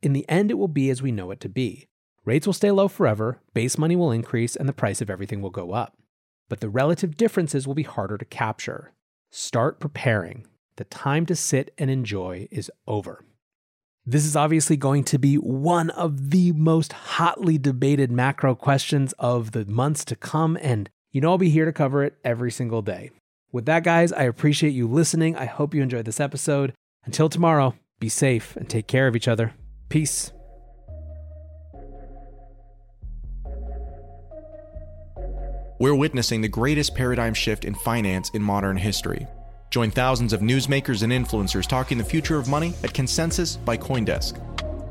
In 0.00 0.12
the 0.12 0.28
end, 0.28 0.52
it 0.52 0.54
will 0.54 0.68
be 0.68 0.90
as 0.90 1.02
we 1.02 1.10
know 1.10 1.32
it 1.32 1.40
to 1.40 1.48
be. 1.48 1.88
Rates 2.24 2.46
will 2.46 2.54
stay 2.54 2.70
low 2.70 2.86
forever, 2.86 3.40
base 3.52 3.76
money 3.76 3.96
will 3.96 4.12
increase, 4.12 4.54
and 4.54 4.68
the 4.68 4.72
price 4.72 5.00
of 5.00 5.10
everything 5.10 5.42
will 5.42 5.50
go 5.50 5.72
up 5.72 5.98
but 6.48 6.60
the 6.60 6.68
relative 6.68 7.16
differences 7.16 7.66
will 7.66 7.74
be 7.74 7.82
harder 7.82 8.18
to 8.18 8.24
capture. 8.24 8.92
Start 9.30 9.80
preparing. 9.80 10.46
The 10.76 10.84
time 10.84 11.26
to 11.26 11.36
sit 11.36 11.74
and 11.76 11.90
enjoy 11.90 12.48
is 12.50 12.70
over. 12.86 13.24
This 14.06 14.24
is 14.24 14.36
obviously 14.36 14.76
going 14.78 15.04
to 15.04 15.18
be 15.18 15.36
one 15.36 15.90
of 15.90 16.30
the 16.30 16.52
most 16.52 16.94
hotly 16.94 17.58
debated 17.58 18.10
macro 18.10 18.54
questions 18.54 19.12
of 19.18 19.52
the 19.52 19.66
months 19.66 20.04
to 20.06 20.16
come, 20.16 20.56
and 20.62 20.88
you 21.12 21.20
know 21.20 21.30
I'll 21.30 21.38
be 21.38 21.50
here 21.50 21.66
to 21.66 21.72
cover 21.72 22.02
it 22.04 22.16
every 22.24 22.50
single 22.50 22.80
day. 22.80 23.10
With 23.52 23.66
that, 23.66 23.84
guys, 23.84 24.12
I 24.12 24.22
appreciate 24.22 24.70
you 24.70 24.88
listening. 24.88 25.36
I 25.36 25.44
hope 25.44 25.74
you 25.74 25.82
enjoyed 25.82 26.06
this 26.06 26.20
episode. 26.20 26.72
Until 27.04 27.28
tomorrow, 27.28 27.74
be 27.98 28.08
safe 28.08 28.56
and 28.56 28.68
take 28.68 28.86
care 28.86 29.08
of 29.08 29.16
each 29.16 29.28
other. 29.28 29.52
Peace. 29.88 30.32
We're 35.80 35.94
witnessing 35.94 36.40
the 36.40 36.48
greatest 36.48 36.96
paradigm 36.96 37.34
shift 37.34 37.64
in 37.64 37.72
finance 37.72 38.30
in 38.30 38.42
modern 38.42 38.76
history. 38.76 39.28
Join 39.70 39.92
thousands 39.92 40.32
of 40.32 40.40
newsmakers 40.40 41.04
and 41.04 41.12
influencers 41.12 41.68
talking 41.68 41.98
the 41.98 42.04
future 42.04 42.36
of 42.36 42.48
money 42.48 42.74
at 42.82 42.92
Consensus 42.92 43.54
by 43.54 43.76
Coindesk. 43.76 44.42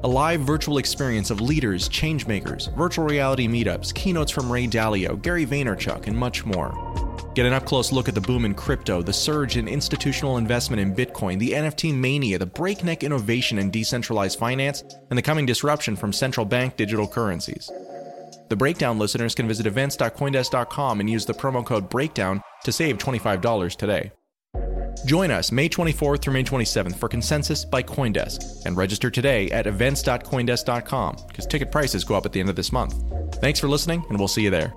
A 0.06 0.08
live 0.08 0.40
virtual 0.42 0.78
experience 0.78 1.30
of 1.30 1.42
leaders, 1.42 1.90
changemakers, 1.90 2.74
virtual 2.78 3.06
reality 3.06 3.50
meetups, 3.50 3.94
keynotes 3.94 4.32
from 4.32 4.50
Ray 4.50 4.66
Dalio, 4.66 5.22
Gary 5.22 5.46
Vaynerchuk, 5.46 6.08
and 6.08 6.16
much 6.16 6.46
more. 6.46 6.72
Get 7.36 7.46
an 7.46 7.52
up 7.52 7.66
close 7.66 7.92
look 7.92 8.08
at 8.08 8.16
the 8.16 8.22
boom 8.22 8.46
in 8.46 8.54
crypto, 8.54 9.02
the 9.02 9.12
surge 9.12 9.58
in 9.58 9.68
institutional 9.68 10.38
investment 10.38 10.80
in 10.80 10.96
Bitcoin, 10.96 11.38
the 11.38 11.52
NFT 11.52 11.94
mania, 11.94 12.40
the 12.40 12.46
breakneck 12.46 13.04
innovation 13.04 13.60
in 13.60 13.72
decentralized 13.72 14.40
finance, 14.40 14.86
and 15.10 15.18
the 15.18 15.22
coming 15.22 15.46
disruption 15.46 15.98
from 15.98 16.14
central 16.14 16.46
bank 16.46 16.78
digital 16.78 17.08
currencies. 17.08 17.70
The 18.50 18.56
Breakdown 18.56 18.98
listeners 18.98 19.36
can 19.36 19.48
visit 19.48 19.68
events.coindesk.com 19.68 21.00
and 21.00 21.10
use 21.10 21.26
the 21.26 21.34
promo 21.34 21.66
code 21.66 21.90
BREAKDOWN 21.90 22.42
to 22.64 22.72
save 22.72 22.98
$25 22.98 23.76
today. 23.76 24.12
Join 25.06 25.30
us 25.32 25.52
May 25.52 25.70
24th 25.70 26.22
through 26.22 26.34
May 26.34 26.44
27th 26.44 26.96
for 26.96 27.08
Consensus 27.08 27.64
by 27.64 27.84
Coindesk 27.84 28.66
and 28.66 28.76
register 28.76 29.12
today 29.12 29.50
at 29.52 29.68
events.coindesk.com 29.68 31.18
because 31.28 31.46
ticket 31.46 31.72
prices 31.72 32.04
go 32.04 32.16
up 32.16 32.26
at 32.26 32.32
the 32.32 32.40
end 32.40 32.50
of 32.50 32.56
this 32.56 32.72
month. 32.72 33.04
Thanks 33.36 33.60
for 33.60 33.68
listening, 33.68 34.04
and 34.10 34.18
we'll 34.18 34.28
see 34.28 34.42
you 34.42 34.50
there. 34.50 34.74